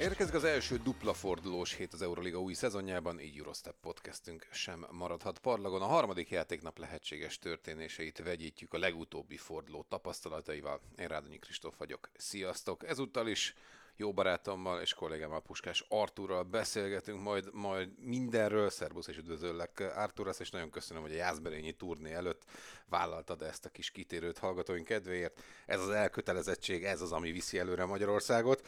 Érkezik 0.00 0.34
az 0.34 0.44
első 0.44 0.76
dupla 0.76 1.14
fordulós 1.14 1.74
hét 1.74 1.92
az 1.92 2.02
Euroliga 2.02 2.40
új 2.40 2.52
szezonjában, 2.52 3.20
így 3.20 3.38
Eurostep 3.38 3.74
podcastünk 3.80 4.46
sem 4.50 4.86
maradhat 4.90 5.38
parlagon. 5.38 5.82
A 5.82 5.86
harmadik 5.86 6.30
játéknap 6.30 6.78
lehetséges 6.78 7.38
történéseit 7.38 8.22
vegyítjük 8.22 8.74
a 8.74 8.78
legutóbbi 8.78 9.36
forduló 9.36 9.86
tapasztalataival. 9.88 10.80
Én 10.96 11.08
Rádonyi 11.08 11.38
Kristóf 11.38 11.74
vagyok. 11.78 12.10
Sziasztok! 12.16 12.88
Ezúttal 12.88 13.28
is 13.28 13.54
jó 14.00 14.12
barátommal 14.12 14.80
és 14.80 14.94
kollégámmal 14.94 15.40
Puskás 15.40 15.84
Artúrral 15.88 16.42
beszélgetünk 16.42 17.22
majd, 17.22 17.48
majd 17.52 17.88
mindenről. 17.98 18.70
Szerbusz 18.70 19.06
és 19.06 19.16
üdvözöllek 19.16 19.92
Artúr, 19.96 20.34
és 20.38 20.50
nagyon 20.50 20.70
köszönöm, 20.70 21.02
hogy 21.02 21.12
a 21.12 21.16
Jászberényi 21.16 21.72
turné 21.72 22.12
előtt 22.12 22.42
vállaltad 22.88 23.42
ezt 23.42 23.64
a 23.64 23.68
kis 23.68 23.90
kitérőt 23.90 24.38
hallgatóink 24.38 24.86
kedvéért. 24.86 25.42
Ez 25.66 25.80
az 25.80 25.90
elkötelezettség, 25.90 26.84
ez 26.84 27.00
az, 27.00 27.12
ami 27.12 27.32
viszi 27.32 27.58
előre 27.58 27.84
Magyarországot. 27.84 28.66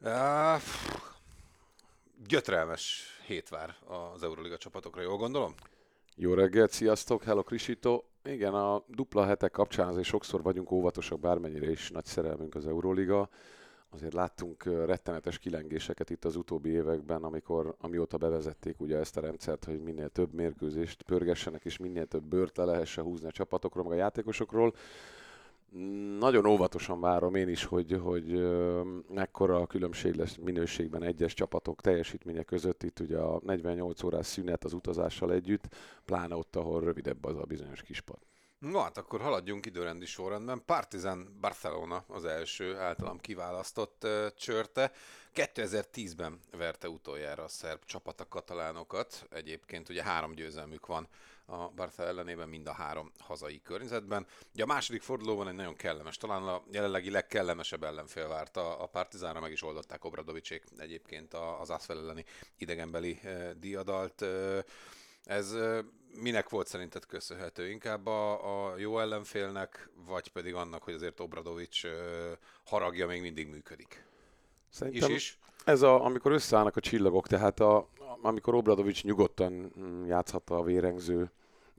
Uh, 0.00 0.62
gyötrelmes 2.26 3.06
hét 3.26 3.48
vár 3.48 3.76
az 3.86 4.22
Euroliga 4.22 4.56
csapatokra, 4.56 5.02
jól 5.02 5.16
gondolom? 5.16 5.54
Jó 6.16 6.34
reggelt, 6.34 6.70
sziasztok, 6.70 7.22
hello 7.22 7.42
Krisito. 7.42 8.02
Igen, 8.24 8.54
a 8.54 8.84
dupla 8.88 9.26
hetek 9.26 9.50
kapcsán 9.50 9.88
azért 9.88 10.06
sokszor 10.06 10.42
vagyunk 10.42 10.70
óvatosak, 10.70 11.20
bármennyire 11.20 11.70
is 11.70 11.90
nagy 11.90 12.04
szerelmünk 12.04 12.54
az 12.54 12.66
Euroliga. 12.66 13.28
Azért 13.94 14.12
láttunk 14.12 14.64
rettenetes 14.64 15.38
kilengéseket 15.38 16.10
itt 16.10 16.24
az 16.24 16.36
utóbbi 16.36 16.70
években, 16.70 17.22
amikor, 17.22 17.74
amióta 17.80 18.16
bevezették 18.16 18.80
ugye 18.80 18.98
ezt 18.98 19.16
a 19.16 19.20
rendszert, 19.20 19.64
hogy 19.64 19.82
minél 19.82 20.08
több 20.08 20.32
mérkőzést 20.32 21.02
pörgessenek, 21.02 21.64
és 21.64 21.76
minél 21.76 22.06
több 22.06 22.24
bört 22.24 22.56
le 22.56 22.64
lehessen 22.64 23.04
húzni 23.04 23.26
a 23.26 23.30
csapatokról, 23.30 23.84
meg 23.84 23.92
a 23.92 24.00
játékosokról. 24.00 24.74
Nagyon 26.18 26.46
óvatosan 26.46 27.00
várom 27.00 27.34
én 27.34 27.48
is, 27.48 27.64
hogy, 27.64 28.00
hogy 28.02 28.48
mekkora 29.14 29.56
a 29.56 29.66
különbség 29.66 30.14
lesz 30.14 30.36
minőségben 30.36 31.02
egyes 31.02 31.34
csapatok 31.34 31.80
teljesítménye 31.80 32.42
között. 32.42 32.82
Itt 32.82 33.00
ugye 33.00 33.18
a 33.18 33.40
48 33.44 34.02
órás 34.02 34.26
szünet 34.26 34.64
az 34.64 34.72
utazással 34.72 35.32
együtt, 35.32 35.68
pláne 36.04 36.36
ott, 36.36 36.56
ahol 36.56 36.80
rövidebb 36.80 37.24
az 37.24 37.36
a 37.36 37.44
bizonyos 37.44 37.82
kispad. 37.82 38.18
No, 38.70 38.80
hát 38.80 38.96
akkor 38.96 39.20
haladjunk 39.20 39.66
időrendi 39.66 40.06
sorrendben. 40.06 40.62
Partizan 40.66 41.38
Barcelona 41.40 42.04
az 42.08 42.24
első 42.24 42.76
általam 42.76 43.18
kiválasztott 43.18 44.04
uh, 44.04 44.26
csörte. 44.36 44.92
2010-ben 45.34 46.40
verte 46.50 46.88
utoljára 46.88 47.42
a 47.42 47.48
szerb 47.48 47.84
csapat 47.84 48.20
a 48.20 48.28
katalánokat. 48.28 49.26
Egyébként 49.30 49.88
ugye 49.88 50.02
három 50.02 50.34
győzelmük 50.34 50.86
van 50.86 51.08
a 51.46 51.68
Barca 51.68 52.02
ellenében, 52.02 52.48
mind 52.48 52.66
a 52.66 52.72
három 52.72 53.12
hazai 53.18 53.60
környezetben. 53.62 54.26
Ugye 54.52 54.62
a 54.62 54.66
második 54.66 55.02
fordulóban 55.02 55.48
egy 55.48 55.54
nagyon 55.54 55.76
kellemes, 55.76 56.16
talán 56.16 56.42
a 56.42 56.62
jelenlegi 56.70 57.10
legkellemesebb 57.10 57.84
ellenfél 57.84 58.28
várta 58.28 58.78
a 58.78 58.86
Partizánra, 58.86 59.40
meg 59.40 59.52
is 59.52 59.62
oldották 59.62 60.04
Obradovicsék 60.04 60.64
egyébként 60.78 61.34
az 61.34 61.70
Asfel 61.70 61.98
elleni 61.98 62.24
idegenbeli 62.58 63.20
diadalt. 63.56 64.24
Ez 65.24 65.56
minek 66.20 66.48
volt 66.48 66.66
szerinted 66.66 67.06
köszönhető? 67.06 67.70
Inkább 67.70 68.06
a, 68.06 68.32
a 68.70 68.78
jó 68.78 68.98
ellenfélnek, 68.98 69.90
vagy 70.06 70.32
pedig 70.32 70.54
annak, 70.54 70.82
hogy 70.82 70.94
azért 70.94 71.20
Obradovics 71.20 71.82
haragja 72.64 73.06
még 73.06 73.20
mindig 73.20 73.48
működik? 73.48 74.04
Szerintem 74.68 75.10
is 75.10 75.16
is? 75.16 75.38
Ez 75.64 75.82
a, 75.82 76.04
amikor 76.04 76.32
összeállnak 76.32 76.76
a 76.76 76.80
csillagok, 76.80 77.26
tehát 77.26 77.60
a, 77.60 77.88
amikor 78.22 78.54
Obradovics 78.54 79.04
nyugodtan 79.04 79.72
mm, 79.78 80.04
játszhatta 80.06 80.56
a 80.56 80.62
vérengző 80.62 81.30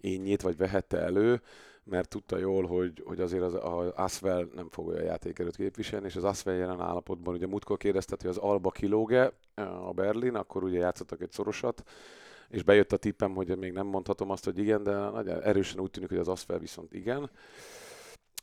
ényét, 0.01 0.41
vagy 0.41 0.57
vehette 0.57 0.97
elő, 0.97 1.41
mert 1.83 2.09
tudta 2.09 2.37
jól, 2.37 2.65
hogy, 2.65 3.03
hogy 3.05 3.19
azért 3.19 3.43
az, 3.43 3.53
az 3.53 3.91
Asvel 3.95 4.47
nem 4.55 4.69
fog 4.69 4.87
olyan 4.87 5.03
játékerőt 5.03 5.55
képviselni, 5.55 6.05
és 6.05 6.15
az 6.15 6.23
Asvel 6.23 6.55
jelen 6.55 6.81
állapotban, 6.81 7.33
ugye 7.33 7.47
múltkor 7.47 7.77
kérdeztet, 7.77 8.21
hogy 8.21 8.29
az 8.29 8.37
Alba 8.37 8.71
kilóge 8.71 9.31
a 9.55 9.93
Berlin, 9.93 10.35
akkor 10.35 10.63
ugye 10.63 10.77
játszottak 10.77 11.21
egy 11.21 11.31
szorosat, 11.31 11.83
és 12.49 12.63
bejött 12.63 12.91
a 12.91 12.97
tippem, 12.97 13.33
hogy 13.33 13.57
még 13.57 13.71
nem 13.71 13.87
mondhatom 13.87 14.29
azt, 14.29 14.45
hogy 14.45 14.57
igen, 14.57 14.83
de 14.83 14.91
nagyon 14.91 15.41
erősen 15.41 15.79
úgy 15.79 15.91
tűnik, 15.91 16.09
hogy 16.09 16.17
az 16.17 16.27
Asfel 16.27 16.59
viszont 16.59 16.93
igen. 16.93 17.29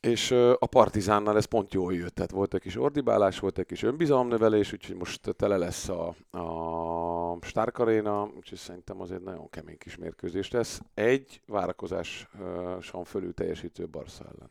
És 0.01 0.31
a 0.59 0.67
Partizánnal 0.67 1.37
ez 1.37 1.45
pont 1.45 1.73
jól 1.73 1.95
jött, 1.95 2.15
tehát 2.15 2.31
volt 2.31 2.55
egy 2.55 2.61
kis 2.61 2.77
ordibálás, 2.77 3.39
volt 3.39 3.59
egy 3.59 3.67
kis 3.67 3.83
önbizalomnövelés, 3.83 4.73
úgyhogy 4.73 4.97
most 4.97 5.35
tele 5.37 5.57
lesz 5.57 5.89
a, 5.89 6.15
a 6.39 7.39
Stark 7.41 7.79
Arena, 7.79 8.31
úgyhogy 8.37 8.59
szerintem 8.59 9.01
azért 9.01 9.25
nagyon 9.25 9.51
kemény 9.51 9.79
kis 9.79 9.97
mérkőzés 9.97 10.51
lesz. 10.51 10.81
Egy 10.95 11.41
várakozáson 11.47 13.05
fölül 13.05 13.35
teljesítő 13.35 13.89
Barca 13.89 14.25
ellen. 14.25 14.51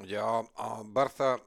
Ugye 0.00 0.18
a, 0.18 0.38
a 0.38 0.82
Barca 0.92 1.40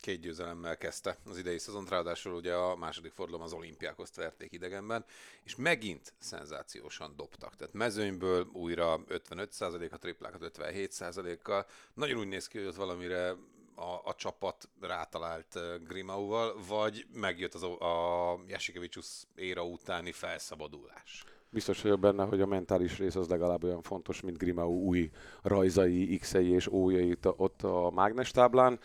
két 0.00 0.20
győzelemmel 0.20 0.76
kezdte 0.76 1.18
az 1.24 1.38
idei 1.38 1.58
szezont, 1.58 1.88
ráadásul 1.88 2.34
ugye 2.34 2.54
a 2.54 2.76
második 2.76 3.12
fordulóban 3.12 3.46
az 3.46 3.52
olimpiákoszt 3.52 4.16
verték 4.16 4.52
idegenben, 4.52 5.04
és 5.44 5.56
megint 5.56 6.12
szenzációsan 6.18 7.16
dobtak. 7.16 7.56
Tehát 7.56 7.74
mezőnyből 7.74 8.48
újra 8.52 9.00
55% 9.08 9.90
a 9.90 9.98
triplákat 9.98 10.58
57%-kal. 10.58 11.66
Nagyon 11.94 12.18
úgy 12.18 12.28
néz 12.28 12.46
ki, 12.46 12.58
hogy 12.58 12.66
ott 12.66 12.74
valamire 12.74 13.36
a, 13.74 14.00
a 14.04 14.14
csapat 14.16 14.68
rátalált 14.80 15.58
Grimauval, 15.88 16.56
vagy 16.68 17.06
megjött 17.12 17.54
az 17.54 17.62
a, 17.62 18.32
a 18.32 18.38
Jasikevicius 18.46 19.22
éra 19.34 19.64
utáni 19.64 20.12
felszabadulás. 20.12 21.24
Biztos 21.50 21.82
vagyok 21.82 22.00
benne, 22.00 22.24
hogy 22.24 22.40
a 22.40 22.46
mentális 22.46 22.98
rész 22.98 23.14
az 23.14 23.28
legalább 23.28 23.64
olyan 23.64 23.82
fontos, 23.82 24.20
mint 24.20 24.38
Grimau 24.38 24.80
új 24.80 25.10
rajzai, 25.42 26.16
x-ei 26.18 26.50
és 26.50 26.66
ójai 26.66 27.16
ott 27.22 27.62
a 27.62 27.90
mágnestáblán 27.90 28.78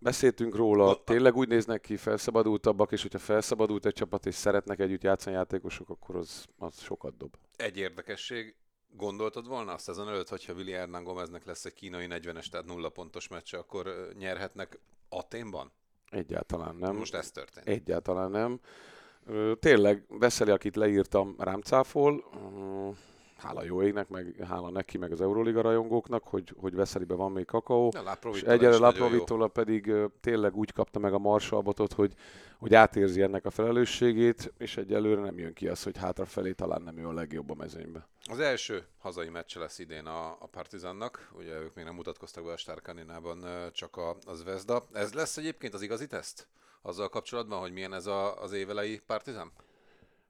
beszéltünk 0.00 0.54
róla, 0.54 1.04
tényleg 1.04 1.36
úgy 1.36 1.48
néznek 1.48 1.80
ki, 1.80 1.96
felszabadultabbak, 1.96 2.92
és 2.92 3.02
hogyha 3.02 3.18
felszabadult 3.18 3.86
egy 3.86 3.92
csapat, 3.92 4.26
és 4.26 4.34
szeretnek 4.34 4.78
együtt 4.80 5.02
játszani 5.02 5.36
játékosok, 5.36 5.88
akkor 5.88 6.16
az, 6.16 6.44
az 6.58 6.80
sokat 6.80 7.16
dob. 7.16 7.34
Egy 7.56 7.76
érdekesség, 7.76 8.54
gondoltad 8.96 9.48
volna 9.48 9.72
a 9.72 9.78
szezon 9.78 10.08
előtt, 10.08 10.28
hogyha 10.28 10.52
Willi 10.52 10.72
Hernán 10.72 11.04
Gomeznek 11.04 11.44
lesz 11.44 11.64
egy 11.64 11.72
kínai 11.72 12.06
40-es, 12.10 12.46
tehát 12.46 12.66
nulla 12.66 12.88
pontos 12.88 13.28
meccse, 13.28 13.58
akkor 13.58 14.08
nyerhetnek 14.18 14.78
Aténban? 15.08 15.72
Egyáltalán 16.10 16.76
nem. 16.76 16.96
Most 16.96 17.14
ez 17.14 17.30
történt. 17.30 17.68
Egyáltalán 17.68 18.30
nem. 18.30 18.60
Tényleg, 19.58 20.04
Veszeli, 20.08 20.50
akit 20.50 20.76
leírtam, 20.76 21.34
rám 21.38 21.60
cáfol 21.60 22.24
hála 23.40 23.64
jó 23.64 23.82
égnek, 23.82 24.08
meg 24.08 24.34
hála 24.48 24.70
neki, 24.70 24.98
meg 24.98 25.12
az 25.12 25.20
Euroliga 25.20 25.60
rajongóknak, 25.60 26.22
hogy, 26.24 26.54
hogy 26.56 26.74
Veszelibe 26.74 27.14
van 27.14 27.32
még 27.32 27.44
kakaó. 27.44 27.92
és 28.32 28.42
egyelőre 28.42 28.78
Laprovitola 28.78 29.48
pedig 29.48 29.92
tényleg 30.20 30.56
úgy 30.56 30.72
kapta 30.72 30.98
meg 30.98 31.12
a 31.12 31.18
marsalbotot, 31.18 31.92
hogy, 31.92 32.14
hogy 32.58 32.74
átérzi 32.74 33.22
ennek 33.22 33.44
a 33.44 33.50
felelősségét, 33.50 34.52
és 34.58 34.76
egyelőre 34.76 35.20
nem 35.20 35.38
jön 35.38 35.52
ki 35.52 35.68
az, 35.68 35.82
hogy 35.82 35.96
hátrafelé 35.96 36.52
talán 36.52 36.82
nem 36.82 36.98
ő 36.98 37.06
a 37.06 37.12
legjobb 37.12 37.50
a 37.50 37.54
mezőnybe. 37.54 38.08
Az 38.30 38.38
első 38.38 38.84
hazai 38.98 39.28
meccse 39.28 39.58
lesz 39.58 39.78
idén 39.78 40.06
a, 40.06 40.26
a 40.26 40.48
Partizannak, 40.50 41.30
ugye 41.38 41.60
ők 41.60 41.74
még 41.74 41.84
nem 41.84 41.94
mutatkoztak 41.94 42.44
be 42.44 42.52
a 42.52 42.56
Stárkaninában, 42.56 43.44
csak 43.72 43.96
a, 43.96 44.16
az 44.26 44.44
Vezda. 44.44 44.86
Ez 44.92 45.12
lesz 45.12 45.36
egyébként 45.36 45.74
az 45.74 45.82
igazi 45.82 46.06
teszt? 46.06 46.46
Azzal 46.82 47.08
kapcsolatban, 47.08 47.60
hogy 47.60 47.72
milyen 47.72 47.94
ez 47.94 48.06
a, 48.06 48.42
az 48.42 48.52
évelei 48.52 49.00
Partizan? 49.06 49.52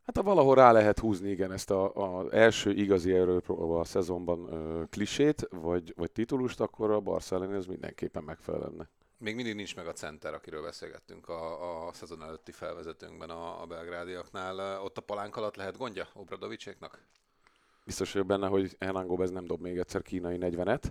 Hát 0.07 0.17
ha 0.17 0.23
valahol 0.23 0.55
rá 0.55 0.73
lehet 0.73 0.99
húzni, 0.99 1.31
igen, 1.31 1.53
ezt 1.53 1.71
az 1.71 2.33
első 2.33 2.71
igazi 2.71 3.13
Európa 3.13 3.81
a 3.81 3.85
szezonban 3.85 4.53
ö, 4.53 4.83
klisét, 4.91 5.49
vagy, 5.51 5.93
vagy 5.97 6.11
titulust, 6.11 6.61
akkor 6.61 6.91
a 6.91 7.01
Barca 7.01 7.35
ellen 7.35 7.55
ez 7.55 7.67
mindenképpen 7.67 8.23
megfelelne. 8.23 8.89
Még 9.19 9.35
mindig 9.35 9.55
nincs 9.55 9.77
meg 9.77 9.87
a 9.87 9.93
center, 9.93 10.35
akiről 10.35 10.63
beszélgettünk 10.63 11.29
a, 11.29 11.87
a 11.89 11.93
szezon 11.93 12.23
előtti 12.23 12.53
felvezetőnkben 12.53 13.31
a, 13.31 13.63
a 13.63 13.67
belgrádiaknál. 13.67 14.83
Ott 14.83 14.99
a 14.99 15.01
palánk 15.01 15.37
alatt 15.37 15.57
lehet 15.57 15.77
gondja 15.77 16.09
Obradovicséknak? 16.15 17.05
Biztos 17.85 18.13
vagyok 18.13 18.27
benne, 18.27 18.47
hogy 18.47 18.77
Hernán 18.79 19.07
Gomez 19.07 19.31
nem 19.31 19.45
dob 19.45 19.61
még 19.61 19.79
egyszer 19.79 20.03
kínai 20.03 20.37
40-et 20.41 20.83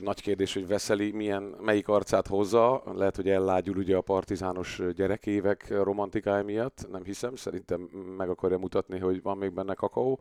nagy 0.00 0.20
kérdés, 0.20 0.54
hogy 0.54 0.66
Veszeli 0.66 1.10
milyen, 1.10 1.42
melyik 1.42 1.88
arcát 1.88 2.26
hozza. 2.26 2.82
Lehet, 2.94 3.16
hogy 3.16 3.28
ellágyul 3.28 3.76
ugye 3.76 3.96
a 3.96 4.00
partizános 4.00 4.82
gyerekévek 4.94 5.68
romantikája 5.68 6.44
miatt. 6.44 6.86
Nem 6.90 7.04
hiszem, 7.04 7.36
szerintem 7.36 7.80
meg 8.16 8.28
akarja 8.28 8.58
mutatni, 8.58 8.98
hogy 8.98 9.22
van 9.22 9.38
még 9.38 9.52
benne 9.52 9.74
kakaó. 9.74 10.20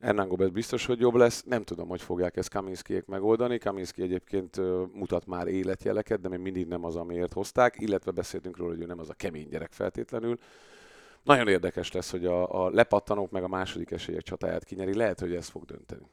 Hernán 0.00 0.28
Gomez 0.28 0.50
biztos, 0.50 0.86
hogy 0.86 1.00
jobb 1.00 1.14
lesz. 1.14 1.42
Nem 1.42 1.62
tudom, 1.62 1.88
hogy 1.88 2.02
fogják 2.02 2.36
ezt 2.36 2.50
Kaminskiék 2.50 3.06
megoldani. 3.06 3.58
Kaminski 3.58 4.02
egyébként 4.02 4.56
mutat 4.92 5.26
már 5.26 5.46
életjeleket, 5.46 6.20
de 6.20 6.28
még 6.28 6.38
mindig 6.38 6.66
nem 6.66 6.84
az, 6.84 6.96
amiért 6.96 7.32
hozták, 7.32 7.74
illetve 7.78 8.10
beszéltünk 8.10 8.56
róla, 8.56 8.72
hogy 8.72 8.82
ő 8.82 8.86
nem 8.86 8.98
az 8.98 9.08
a 9.10 9.14
kemény 9.14 9.48
gyerek 9.48 9.72
feltétlenül. 9.72 10.38
nagyon 11.22 11.48
érdekes 11.48 11.92
lesz, 11.92 12.10
hogy 12.10 12.26
a, 12.26 12.64
a 12.64 12.70
lepattanók 12.70 13.30
meg 13.30 13.42
a 13.42 13.48
második 13.48 13.90
esélyek 13.90 14.22
csatáját 14.22 14.64
kinyeri. 14.64 14.94
Lehet, 14.94 15.20
hogy 15.20 15.34
ez 15.34 15.48
fog 15.48 15.64
dönteni. 15.64 16.06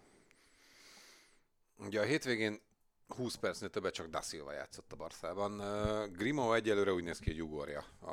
Ugye 1.86 2.00
a 2.00 2.04
hétvégén 2.04 2.62
20 3.08 3.36
percnél 3.36 3.70
többet 3.70 3.94
csak 3.94 4.08
Da 4.08 4.22
Silva 4.22 4.52
játszott 4.52 4.92
a 4.92 4.96
Barszában. 4.96 5.62
Grimo 6.14 6.54
egyelőre 6.54 6.94
úgy 6.94 7.04
néz 7.04 7.20
ki, 7.20 7.32
hogy 7.32 7.42
ugorja 7.42 7.84
a, 8.00 8.12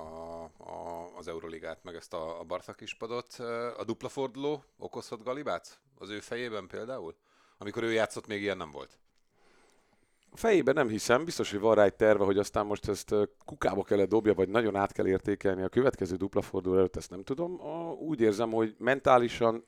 a, 0.56 1.10
az 1.16 1.28
Euroligát, 1.28 1.84
meg 1.84 1.94
ezt 1.94 2.14
a, 2.14 2.40
a 2.40 2.44
Barca 2.44 2.72
kispadot. 2.72 3.34
A 3.76 3.84
dupla 3.86 4.08
forduló 4.08 4.64
okozhat 4.78 5.22
galibát 5.22 5.80
az 5.98 6.08
ő 6.08 6.20
fejében 6.20 6.66
például? 6.66 7.14
Amikor 7.58 7.82
ő 7.82 7.92
játszott, 7.92 8.26
még 8.26 8.42
ilyen 8.42 8.56
nem 8.56 8.70
volt. 8.70 8.98
Fejében 10.32 10.74
nem 10.74 10.88
hiszem, 10.88 11.24
biztos, 11.24 11.50
hogy 11.50 11.60
van 11.60 11.74
rá 11.74 11.84
egy 11.84 11.94
terve, 11.94 12.24
hogy 12.24 12.38
aztán 12.38 12.66
most 12.66 12.88
ezt 12.88 13.14
kukába 13.44 13.82
kell 13.82 14.04
dobja, 14.04 14.34
vagy 14.34 14.48
nagyon 14.48 14.76
át 14.76 14.92
kell 14.92 15.06
értékelni 15.06 15.62
a 15.62 15.68
következő 15.68 16.16
dupla 16.16 16.42
forduló 16.42 16.76
előtt, 16.76 16.96
ezt 16.96 17.10
nem 17.10 17.22
tudom. 17.22 17.60
Úgy 17.98 18.20
érzem, 18.20 18.50
hogy 18.50 18.74
mentálisan 18.78 19.64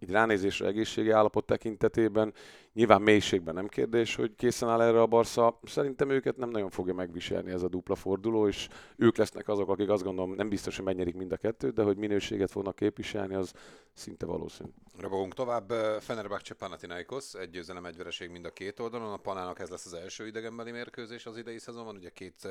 így 0.00 0.10
ránézésre 0.10 0.66
egészségi 0.66 1.10
állapot 1.10 1.46
tekintetében 1.46 2.34
Nyilván 2.74 3.02
mélységben 3.02 3.54
nem 3.54 3.68
kérdés, 3.68 4.14
hogy 4.14 4.34
készen 4.36 4.68
áll 4.68 4.80
erre 4.80 5.00
a 5.00 5.06
Barca. 5.06 5.58
Szerintem 5.62 6.10
őket 6.10 6.36
nem 6.36 6.48
nagyon 6.48 6.70
fogja 6.70 6.94
megviselni 6.94 7.50
ez 7.50 7.62
a 7.62 7.68
dupla 7.68 7.94
forduló, 7.94 8.48
és 8.48 8.68
ők 8.96 9.16
lesznek 9.16 9.48
azok, 9.48 9.68
akik 9.68 9.88
azt 9.88 10.02
gondolom 10.02 10.34
nem 10.34 10.48
biztos, 10.48 10.76
hogy 10.76 10.84
megnyerik 10.84 11.14
mind 11.14 11.32
a 11.32 11.36
kettőt, 11.36 11.74
de 11.74 11.82
hogy 11.82 11.96
minőséget 11.96 12.50
fognak 12.50 12.76
képviselni, 12.76 13.34
az 13.34 13.52
szinte 13.92 14.26
valószínű. 14.26 14.68
Rabogunk 14.98 15.34
tovább. 15.34 15.70
Fenerbahce 16.00 16.54
Panathinaikos, 16.54 17.34
egy 17.34 17.50
győzelem, 17.50 17.84
egy 17.84 17.96
vereség 17.96 18.30
mind 18.30 18.44
a 18.44 18.50
két 18.50 18.80
oldalon. 18.80 19.12
A 19.12 19.16
Panának 19.16 19.58
ez 19.58 19.68
lesz 19.68 19.86
az 19.86 19.94
első 19.94 20.26
idegenbeli 20.26 20.70
mérkőzés 20.70 21.26
az 21.26 21.36
idei 21.36 21.58
szezonban. 21.58 21.96
Ugye 21.96 22.10
két 22.10 22.44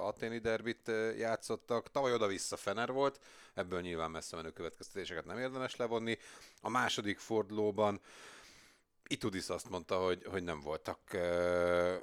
aténi 0.00 0.38
derbit 0.38 0.90
játszottak. 1.18 1.90
Tavaly 1.90 2.12
oda-vissza 2.12 2.56
Fener 2.56 2.92
volt, 2.92 3.20
ebből 3.54 3.80
nyilván 3.80 4.10
messze 4.10 4.36
menő 4.36 4.50
következtetéseket 4.50 5.24
nem 5.24 5.38
érdemes 5.38 5.76
levonni. 5.76 6.18
A 6.60 6.70
második 6.70 7.18
fordulóban 7.18 8.00
Itudis 9.12 9.48
azt 9.48 9.68
mondta, 9.68 10.04
hogy, 10.04 10.24
hogy 10.24 10.42
nem 10.42 10.60
voltak 10.60 10.98
uh, 11.12 11.96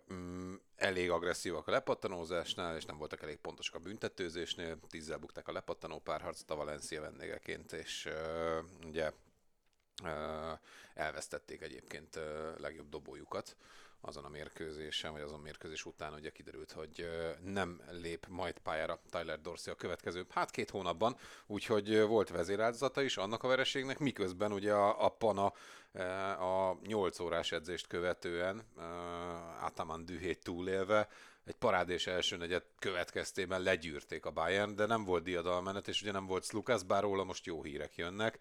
elég 0.75 1.09
agresszívak 1.09 1.68
a 1.68 1.71
lepattanózásnál, 1.71 2.75
és 2.75 2.86
nem 2.86 2.98
voltak 2.98 3.21
elég 3.21 3.38
pontosak 3.38 3.75
a 3.75 3.80
büntetőzésnél. 3.80 4.80
Tízzel 4.89 5.18
bukták 5.18 5.48
a 5.48 5.51
lepattanó 5.51 6.00
párharcot 6.00 6.51
a 6.51 6.56
Valencia 6.56 7.01
vendégeként, 7.01 7.71
és 7.71 8.06
uh, 8.06 8.88
ugye 8.88 9.12
uh, 10.04 10.59
elvesztették 10.94 11.62
egyébként 11.62 12.19
legjobb 12.57 12.89
dobójukat 12.89 13.56
azon 14.01 14.25
a 14.25 14.29
mérkőzésen, 14.29 15.11
vagy 15.11 15.21
azon 15.21 15.39
mérkőzés 15.39 15.85
után 15.85 16.13
ugye 16.13 16.29
kiderült, 16.29 16.71
hogy 16.71 17.09
nem 17.44 17.81
lép 17.91 18.25
majd 18.29 18.59
pályára 18.59 18.99
Tyler 19.09 19.41
Dorsey 19.41 19.73
a 19.73 19.75
következő, 19.75 20.25
hát 20.29 20.51
két 20.51 20.69
hónapban, 20.69 21.17
úgyhogy 21.47 22.01
volt 22.01 22.29
vezéráldozata 22.29 23.01
is 23.01 23.17
annak 23.17 23.44
a 23.44 23.47
vereségnek, 23.47 23.99
miközben 23.99 24.51
ugye 24.51 24.73
a, 24.73 25.05
a 25.05 25.09
Pana 25.09 25.53
a 26.39 26.77
8 26.83 27.19
órás 27.19 27.51
edzést 27.51 27.88
követően 27.88 28.63
Ataman 29.61 30.05
dühét 30.05 30.44
túlélve 30.44 31.07
egy 31.47 31.55
parádés 31.55 32.07
első 32.07 32.38
negyed 32.38 32.63
következtében 32.79 33.61
legyűrték 33.61 34.25
a 34.25 34.31
Bayern, 34.31 34.75
de 34.75 34.85
nem 34.85 35.03
volt 35.03 35.23
diadalmenet, 35.23 35.88
és 35.88 36.01
ugye 36.01 36.11
nem 36.11 36.25
volt 36.25 36.44
Slukas, 36.44 36.83
bár 36.83 37.01
róla 37.01 37.23
most 37.23 37.45
jó 37.45 37.63
hírek 37.63 37.95
jönnek. 37.95 38.38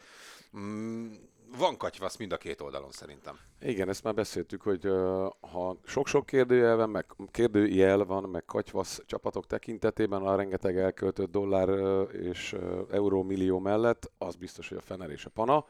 Mm, 0.58 1.12
van 1.58 1.76
katyvasz 1.76 2.16
mind 2.16 2.32
a 2.32 2.36
két 2.36 2.60
oldalon 2.60 2.90
szerintem. 2.90 3.38
Igen, 3.60 3.88
ezt 3.88 4.02
már 4.02 4.14
beszéltük, 4.14 4.62
hogy 4.62 4.82
ha 5.40 5.76
sok-sok 5.84 6.26
kérdőjel 6.26 6.76
van, 6.76 6.90
meg 6.90 7.06
kérdőjel 7.30 8.04
van, 8.04 8.22
meg 8.22 8.44
katyvasz 8.44 9.02
csapatok 9.06 9.46
tekintetében 9.46 10.22
a 10.22 10.36
rengeteg 10.36 10.76
elköltött 10.78 11.30
dollár 11.30 11.68
és 12.12 12.56
euró 12.90 13.22
millió 13.22 13.58
mellett, 13.58 14.10
az 14.18 14.34
biztos, 14.34 14.68
hogy 14.68 14.78
a 14.78 14.80
Fener 14.80 15.10
és 15.10 15.24
a 15.24 15.30
Pana. 15.30 15.66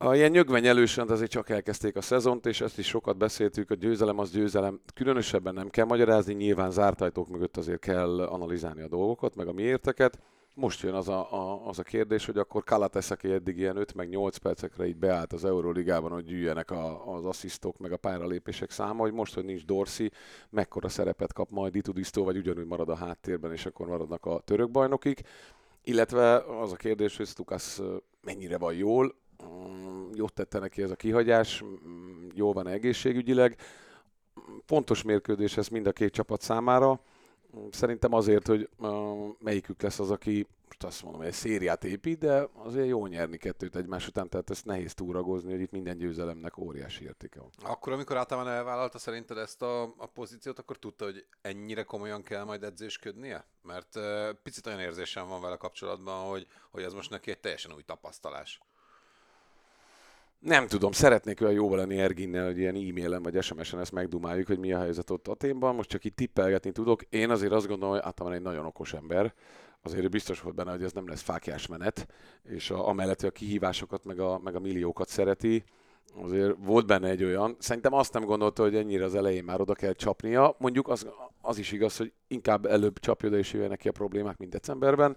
A 0.00 0.14
ilyen 0.14 0.30
nyögvenyelősen 0.30 1.08
azért 1.08 1.30
csak 1.30 1.48
elkezdték 1.48 1.96
a 1.96 2.00
szezont, 2.00 2.46
és 2.46 2.60
ezt 2.60 2.78
is 2.78 2.86
sokat 2.86 3.16
beszéltük, 3.16 3.70
a 3.70 3.74
győzelem 3.74 4.18
az 4.18 4.30
győzelem. 4.30 4.80
Különösebben 4.94 5.54
nem 5.54 5.68
kell 5.68 5.84
magyarázni, 5.84 6.34
nyilván 6.34 6.70
zárt 6.70 7.00
ajtók 7.00 7.28
mögött 7.28 7.56
azért 7.56 7.80
kell 7.80 8.20
analizálni 8.20 8.82
a 8.82 8.88
dolgokat, 8.88 9.34
meg 9.34 9.46
a 9.48 9.52
miérteket. 9.52 10.18
Most 10.54 10.82
jön 10.82 10.94
az 10.94 11.08
a, 11.08 11.32
a, 11.32 11.66
az 11.66 11.78
a 11.78 11.82
kérdés, 11.82 12.26
hogy 12.26 12.38
akkor 12.38 12.64
Kalates, 12.64 13.10
aki 13.10 13.32
eddig 13.32 13.58
ilyen 13.58 13.76
5 13.76 13.94
meg 13.94 14.08
8 14.08 14.36
percekre 14.36 14.86
így 14.86 14.96
beállt 14.96 15.32
az 15.32 15.44
Euróligában, 15.44 16.10
hogy 16.10 16.24
gyűjjenek 16.24 16.70
a, 16.70 17.14
az 17.14 17.24
asszisztok 17.24 17.78
meg 17.78 17.92
a 17.92 17.96
pályalépések 17.96 18.70
száma, 18.70 19.00
hogy 19.00 19.12
most, 19.12 19.34
hogy 19.34 19.44
nincs 19.44 19.64
Dorsi, 19.64 20.10
mekkora 20.50 20.88
szerepet 20.88 21.32
kap 21.32 21.50
majd 21.50 21.74
Itudisztó, 21.74 22.24
vagy 22.24 22.36
ugyanúgy 22.36 22.66
marad 22.66 22.88
a 22.88 22.96
háttérben, 22.96 23.52
és 23.52 23.66
akkor 23.66 23.86
maradnak 23.86 24.26
a 24.26 24.40
török 24.44 24.70
bajnokik. 24.70 25.20
Illetve 25.84 26.34
az 26.36 26.72
a 26.72 26.76
kérdés, 26.76 27.16
hogy 27.16 27.26
Stukas 27.26 27.80
mennyire 28.22 28.58
van 28.58 28.74
jól, 28.74 29.14
jót 30.14 30.32
tette 30.32 30.58
neki 30.58 30.82
ez 30.82 30.90
a 30.90 30.96
kihagyás, 30.96 31.62
mm, 31.64 32.26
jól 32.34 32.52
van 32.52 32.66
egészségügyileg. 32.66 33.56
Fontos 34.64 35.02
mérkőzés 35.02 35.56
ez 35.56 35.68
mind 35.68 35.86
a 35.86 35.92
két 35.92 36.12
csapat 36.12 36.40
számára. 36.40 37.00
Szerintem 37.70 38.12
azért, 38.12 38.46
hogy 38.46 38.68
melyikük 39.38 39.82
lesz 39.82 39.98
az, 39.98 40.10
aki 40.10 40.46
most 40.68 40.84
azt 40.84 41.02
mondom, 41.02 41.20
hogy 41.20 41.30
egy 41.30 41.36
szériát 41.36 41.84
épít, 41.84 42.18
de 42.18 42.48
azért 42.54 42.86
jó 42.86 43.06
nyerni 43.06 43.36
kettőt 43.36 43.76
egymás 43.76 44.06
után, 44.06 44.28
tehát 44.28 44.50
ezt 44.50 44.64
nehéz 44.64 44.94
túragozni, 44.94 45.50
hogy 45.50 45.60
itt 45.60 45.70
minden 45.70 45.98
győzelemnek 45.98 46.58
óriási 46.58 47.04
értéke 47.04 47.40
van. 47.40 47.50
Akkor, 47.62 47.92
amikor 47.92 48.16
általában 48.16 48.52
elvállalta 48.52 48.98
szerinted 48.98 49.36
ezt 49.36 49.62
a, 49.62 49.82
a 49.82 50.06
pozíciót, 50.06 50.58
akkor 50.58 50.78
tudta, 50.78 51.04
hogy 51.04 51.26
ennyire 51.40 51.82
komolyan 51.82 52.22
kell 52.22 52.44
majd 52.44 52.62
edzésködnie? 52.62 53.46
Mert 53.62 53.96
uh, 53.96 54.32
picit 54.42 54.66
olyan 54.66 54.80
érzésem 54.80 55.28
van 55.28 55.40
vele 55.40 55.56
kapcsolatban, 55.56 56.28
hogy, 56.28 56.46
hogy 56.70 56.82
ez 56.82 56.92
most 56.92 57.10
neki 57.10 57.30
egy 57.30 57.40
teljesen 57.40 57.72
új 57.72 57.82
tapasztalás. 57.82 58.60
Nem 60.38 60.66
tudom, 60.66 60.92
szeretnék 60.92 61.40
olyan 61.40 61.52
jóval 61.52 61.78
lenni 61.78 61.98
Erginnel, 61.98 62.44
hogy 62.44 62.58
ilyen 62.58 62.74
e-mailen 62.74 63.22
vagy 63.22 63.42
SMS-en 63.42 63.80
ezt 63.80 63.92
megdumáljuk, 63.92 64.46
hogy 64.46 64.58
mi 64.58 64.72
a 64.72 64.78
helyzet 64.78 65.10
ott 65.10 65.28
Aténban. 65.28 65.74
Most 65.74 65.88
csak 65.88 66.04
itt 66.04 66.16
tippelgetni 66.16 66.72
tudok. 66.72 67.02
Én 67.02 67.30
azért 67.30 67.52
azt 67.52 67.66
gondolom, 67.66 67.94
hogy 67.94 68.04
általában 68.04 68.38
egy 68.38 68.44
nagyon 68.44 68.66
okos 68.66 68.92
ember. 68.92 69.34
Azért 69.82 70.10
biztos 70.10 70.40
volt 70.40 70.54
benne, 70.54 70.70
hogy 70.70 70.82
ez 70.82 70.92
nem 70.92 71.08
lesz 71.08 71.20
fákjás 71.20 71.66
menet, 71.66 72.06
és 72.44 72.70
a, 72.70 72.88
amellett, 72.88 73.20
hogy 73.20 73.28
a 73.28 73.32
kihívásokat, 73.32 74.04
meg 74.04 74.20
a, 74.20 74.38
meg 74.38 74.54
a 74.54 74.60
milliókat 74.60 75.08
szereti, 75.08 75.64
azért 76.22 76.54
volt 76.58 76.86
benne 76.86 77.08
egy 77.08 77.24
olyan, 77.24 77.56
szerintem 77.58 77.92
azt 77.92 78.12
nem 78.12 78.24
gondolta, 78.24 78.62
hogy 78.62 78.76
ennyire 78.76 79.04
az 79.04 79.14
elején 79.14 79.44
már 79.44 79.60
oda 79.60 79.74
kell 79.74 79.92
csapnia. 79.92 80.56
Mondjuk 80.58 80.88
az, 80.88 81.06
az 81.40 81.58
is 81.58 81.72
igaz, 81.72 81.96
hogy 81.96 82.12
inkább 82.26 82.66
előbb 82.66 82.98
csapja 82.98 83.28
oda 83.28 83.38
és 83.38 83.52
jöjjenek 83.52 83.78
ki 83.78 83.88
a 83.88 83.92
problémák, 83.92 84.38
mint 84.38 84.52
decemberben. 84.52 85.16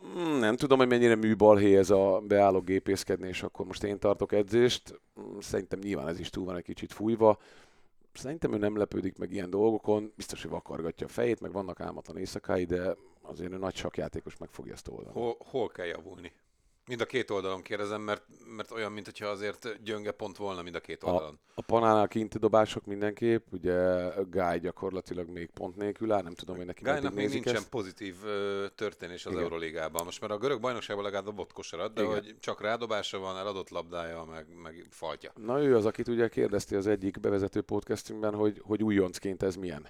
Hmm, 0.00 0.38
nem 0.38 0.56
tudom, 0.56 0.78
hogy 0.78 0.88
mennyire 0.88 1.14
műbalhé 1.14 1.76
ez 1.76 1.90
a 1.90 2.22
beálló 2.26 2.60
gépészkedni, 2.60 3.28
és 3.28 3.42
akkor 3.42 3.66
most 3.66 3.82
én 3.84 3.98
tartok 3.98 4.32
edzést. 4.32 5.00
Hmm, 5.14 5.40
szerintem 5.40 5.78
nyilván 5.78 6.08
ez 6.08 6.18
is 6.18 6.30
túl 6.30 6.44
van 6.44 6.56
egy 6.56 6.62
kicsit 6.62 6.92
fújva. 6.92 7.38
Szerintem 8.12 8.52
ő 8.52 8.56
nem 8.56 8.76
lepődik 8.76 9.18
meg 9.18 9.32
ilyen 9.32 9.50
dolgokon, 9.50 10.12
biztos, 10.16 10.42
hogy 10.42 10.50
vakargatja 10.50 11.06
a 11.06 11.10
fejét, 11.10 11.40
meg 11.40 11.52
vannak 11.52 11.80
álmatlan 11.80 12.16
éjszakái, 12.16 12.64
de 12.64 12.96
azért 13.22 13.52
ő 13.52 13.56
nagy 13.56 13.74
sakjátékos 13.74 14.36
meg 14.36 14.48
fogja 14.52 14.72
ezt 14.72 14.88
oldani. 14.88 15.20
Hol, 15.20 15.36
hol 15.38 15.68
kell 15.68 15.86
javulni? 15.86 16.32
Mind 16.90 17.02
a 17.02 17.06
két 17.06 17.30
oldalon 17.30 17.62
kérdezem, 17.62 18.00
mert, 18.00 18.22
mert 18.56 18.70
olyan, 18.70 18.92
mintha 18.92 19.26
azért 19.26 19.82
gyönge 19.82 20.10
pont 20.10 20.36
volna 20.36 20.62
mind 20.62 20.74
a 20.74 20.80
két 20.80 21.02
oldalon. 21.02 21.38
A, 21.46 21.50
a 21.54 21.62
panánál 21.62 22.08
kinti 22.08 22.38
dobások 22.38 22.86
mindenképp, 22.86 23.46
ugye 23.52 24.08
Guy 24.30 24.58
gyakorlatilag 24.58 25.28
még 25.28 25.50
pont 25.50 25.76
nélkül 25.76 26.12
áll, 26.12 26.22
nem 26.22 26.34
tudom, 26.34 26.56
hogy 26.56 26.66
neki 26.66 26.82
Gálynak 26.82 27.14
még 27.14 27.28
nincsen 27.28 27.54
ezt. 27.54 27.68
pozitív 27.68 28.14
uh, 28.24 28.66
történés 28.74 29.26
az 29.26 29.32
Igen. 29.32 29.44
Euróligában. 29.44 30.04
Most 30.04 30.20
már 30.20 30.30
a 30.30 30.38
görög 30.38 30.60
bajnokságban 30.60 31.04
legalább 31.04 31.26
dobott 31.26 31.52
kosarat, 31.52 31.92
de 31.92 32.02
Igen. 32.02 32.12
hogy 32.12 32.34
csak 32.40 32.60
rádobása 32.60 33.18
van, 33.18 33.36
eladott 33.36 33.70
labdája, 33.70 34.24
meg, 34.24 34.46
meg 34.62 34.86
faltja. 34.90 35.32
Na 35.36 35.62
ő 35.62 35.76
az, 35.76 35.86
akit 35.86 36.08
ugye 36.08 36.28
kérdezti 36.28 36.74
az 36.74 36.86
egyik 36.86 37.20
bevezető 37.20 37.60
podcastünkben, 37.60 38.34
hogy, 38.34 38.62
hogy 38.64 38.82
újoncként 38.82 39.42
ez 39.42 39.56
milyen. 39.56 39.88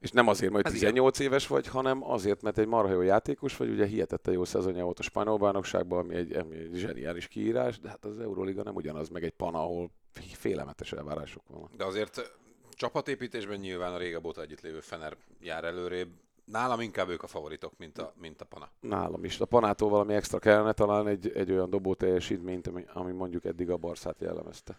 És 0.00 0.10
nem 0.10 0.28
azért, 0.28 0.52
mert 0.52 0.70
18 0.70 1.18
igen. 1.18 1.30
éves 1.30 1.46
vagy, 1.46 1.66
hanem 1.66 2.10
azért, 2.10 2.42
mert 2.42 2.58
egy 2.58 2.66
marha 2.66 2.92
jó 2.92 3.00
játékos 3.00 3.56
vagy, 3.56 3.70
ugye 3.70 3.86
hihetette 3.86 4.32
jó 4.32 4.44
szezonja 4.44 4.84
volt 4.84 4.98
a 4.98 5.02
spanyol 5.02 5.36
bajnokságban, 5.36 5.98
ami 5.98 6.14
egy, 6.14 6.32
ami 6.32 6.56
egy 6.56 6.74
zseniális 6.74 7.28
kiírás, 7.28 7.78
de 7.78 7.88
hát 7.88 8.04
az 8.04 8.20
Euróliga 8.20 8.62
nem 8.62 8.74
ugyanaz, 8.74 9.08
meg 9.08 9.24
egy 9.24 9.32
pana, 9.32 9.58
ahol 9.58 9.90
félelmetes 10.12 10.92
elvárások 10.92 11.42
vannak. 11.48 11.76
De 11.76 11.84
azért 11.84 12.32
csapatépítésben 12.70 13.58
nyilván 13.58 13.92
a 13.92 13.98
régebb 13.98 14.24
óta 14.24 14.40
együtt 14.40 14.60
lévő 14.60 14.80
Fener 14.80 15.16
jár 15.40 15.64
előrébb. 15.64 16.08
Nálam 16.44 16.80
inkább 16.80 17.08
ők 17.08 17.22
a 17.22 17.26
favoritok, 17.26 17.72
mint 17.78 17.98
a, 17.98 18.12
mint 18.16 18.40
a 18.40 18.44
Pana. 18.44 18.68
Nálam 18.80 19.24
is. 19.24 19.40
A 19.40 19.44
Panától 19.44 19.88
valami 19.88 20.14
extra 20.14 20.38
kellene 20.38 20.72
talán 20.72 21.06
egy, 21.06 21.32
egy 21.34 21.52
olyan 21.52 21.70
dobó 21.70 21.94
teljesítményt, 21.94 22.66
ami, 22.66 22.84
ami 22.92 23.12
mondjuk 23.12 23.44
eddig 23.44 23.70
a 23.70 23.76
Barszát 23.76 24.20
jellemezte. 24.20 24.78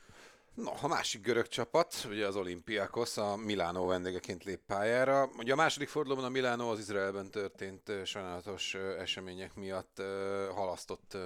No, 0.53 0.71
a 0.81 0.87
másik 0.87 1.21
görög 1.21 1.47
csapat, 1.47 2.07
ugye 2.09 2.27
az 2.27 2.35
Olympiakos, 2.35 3.17
a 3.17 3.35
Milánó 3.35 3.85
vendégeként 3.85 4.43
lép 4.43 4.59
pályára. 4.67 5.29
Ugye 5.37 5.53
a 5.53 5.55
második 5.55 5.87
fordulóban 5.87 6.25
a 6.25 6.29
Milánó 6.29 6.69
az 6.69 6.79
Izraelben 6.79 7.31
történt 7.31 7.91
sajnálatos 8.05 8.73
események 8.73 9.55
miatt 9.55 10.01
halasztott 10.53 11.17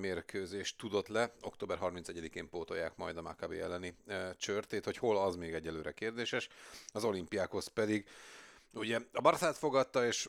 mérkőzést 0.00 0.78
tudott 0.78 1.08
le. 1.08 1.32
Október 1.40 1.78
31-én 1.82 2.48
pótolják 2.48 2.96
majd 2.96 3.16
a 3.16 3.22
Maccabi 3.22 3.60
elleni 3.60 3.96
csörtét, 4.36 4.84
hogy 4.84 4.96
hol 4.96 5.18
az 5.18 5.36
még 5.36 5.54
egyelőre 5.54 5.92
kérdéses. 5.92 6.48
Az 6.92 7.04
Olympiakos 7.04 7.68
pedig 7.68 8.08
ugye 8.72 9.00
a 9.12 9.20
Barszát 9.20 9.56
fogadta, 9.56 10.06
és 10.06 10.28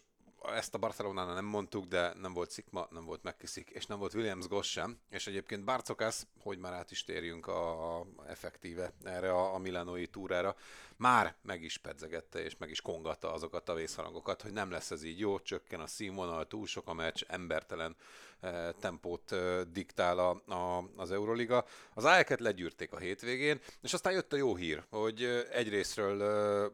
ezt 0.53 0.73
a 0.73 0.77
Barcelonánál 0.77 1.33
nem 1.33 1.45
mondtuk, 1.45 1.85
de 1.85 2.13
nem 2.13 2.33
volt 2.33 2.51
Szikma, 2.51 2.87
nem 2.91 3.05
volt 3.05 3.23
McKissick, 3.23 3.69
és 3.69 3.85
nem 3.85 3.99
volt 3.99 4.13
Williams 4.13 4.47
Goss 4.47 4.71
sem, 4.71 4.97
és 5.09 5.27
egyébként 5.27 5.63
Barcokász, 5.63 6.27
hogy 6.39 6.57
már 6.57 6.73
át 6.73 6.91
is 6.91 7.03
térjünk 7.03 7.47
a, 7.47 7.99
a 7.99 8.05
effektíve 8.27 8.93
erre 9.03 9.31
a, 9.31 9.53
a 9.53 9.57
Milánói 9.57 10.07
túrára, 10.07 10.55
már 10.95 11.35
meg 11.41 11.63
is 11.63 11.77
pedzegette 11.77 12.43
és 12.43 12.57
meg 12.57 12.69
is 12.69 12.81
kongatta 12.81 13.33
azokat 13.33 13.69
a 13.69 13.73
vészharangokat, 13.73 14.41
hogy 14.41 14.51
nem 14.51 14.71
lesz 14.71 14.91
ez 14.91 15.03
így 15.03 15.19
jó, 15.19 15.39
csökken 15.39 15.79
a 15.79 15.87
színvonal, 15.87 16.47
túl 16.47 16.67
sok 16.67 16.87
a 16.87 16.93
meccs, 16.93 17.23
embertelen 17.27 17.95
eh, 18.39 18.69
tempót 18.79 19.31
eh, 19.31 19.61
diktál 19.61 20.19
a, 20.19 20.53
a, 20.53 20.89
az 20.95 21.11
Euroliga. 21.11 21.65
Az 21.93 22.05
ájeket 22.05 22.39
legyűrték 22.39 22.93
a 22.93 22.97
hétvégén, 22.97 23.59
és 23.81 23.93
aztán 23.93 24.13
jött 24.13 24.33
a 24.33 24.37
jó 24.37 24.55
hír, 24.55 24.83
hogy 24.89 25.23
eh, 25.23 25.43
egyrésztről 25.51 26.23
eh, 26.23 26.71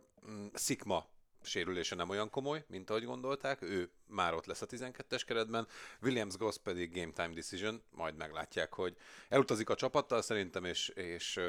Szikma 0.54 1.06
sérülése 1.48 1.96
nem 1.96 2.10
olyan 2.10 2.30
komoly, 2.30 2.66
mint 2.68 2.90
ahogy 2.90 3.04
gondolták, 3.04 3.62
ő 3.62 3.90
már 4.08 4.34
ott 4.34 4.46
lesz 4.46 4.62
a 4.62 4.66
12-es 4.66 5.22
keretben, 5.26 5.68
Williams 6.02 6.38
Goss 6.38 6.58
pedig 6.58 6.94
game 6.94 7.12
time 7.12 7.34
decision, 7.34 7.84
majd 7.92 8.16
meglátják, 8.16 8.74
hogy 8.74 8.96
elutazik 9.30 9.70
a 9.70 9.76
csapattal 9.76 10.22
szerintem, 10.22 10.66
és, 10.66 10.88
és 10.88 11.40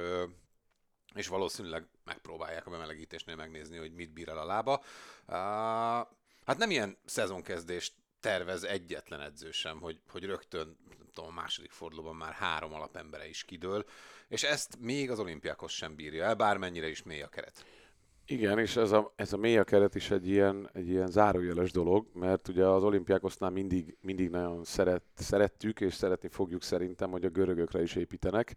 és 1.14 1.26
valószínűleg 1.26 1.86
megpróbálják 2.04 2.66
a 2.66 2.70
bemelegítésnél 2.70 3.36
megnézni, 3.36 3.76
hogy 3.76 3.92
mit 3.92 4.12
bír 4.12 4.28
el 4.28 4.38
a 4.38 4.44
lába. 4.44 4.82
hát 6.44 6.58
nem 6.58 6.70
ilyen 6.70 6.96
szezonkezdést 7.04 7.92
tervez 8.20 8.64
egyetlen 8.64 9.20
edző 9.20 9.50
sem, 9.50 9.80
hogy, 9.80 10.00
hogy 10.08 10.24
rögtön 10.24 10.76
tudom, 11.12 11.30
a 11.30 11.40
második 11.40 11.70
fordulóban 11.70 12.16
már 12.16 12.32
három 12.32 12.74
alapembere 12.74 13.28
is 13.28 13.44
kidől, 13.44 13.84
és 14.28 14.42
ezt 14.42 14.78
még 14.80 15.10
az 15.10 15.18
olimpiákhoz 15.18 15.70
sem 15.70 15.94
bírja 15.94 16.24
el, 16.24 16.34
bármennyire 16.34 16.88
is 16.88 17.02
mély 17.02 17.22
a 17.22 17.28
keret. 17.28 17.64
Igen, 18.30 18.58
és 18.58 18.76
ez 18.76 18.92
a, 18.92 19.12
ez 19.16 19.32
a 19.32 19.36
mély 19.36 19.58
a 19.58 19.64
keret 19.64 19.94
is 19.94 20.10
egy 20.10 20.28
ilyen, 20.28 20.70
egy 20.72 20.88
ilyen 20.88 21.10
zárójeles 21.10 21.72
dolog, 21.72 22.06
mert 22.12 22.48
ugye 22.48 22.66
az 22.66 22.84
olimpiákosznál 22.84 23.50
mindig, 23.50 23.96
mindig 24.00 24.30
nagyon 24.30 24.64
szeret, 24.64 25.02
szerettük, 25.14 25.80
és 25.80 25.94
szeretni 25.94 26.28
fogjuk 26.28 26.62
szerintem, 26.62 27.10
hogy 27.10 27.24
a 27.24 27.28
görögökre 27.28 27.82
is 27.82 27.94
építenek. 27.94 28.54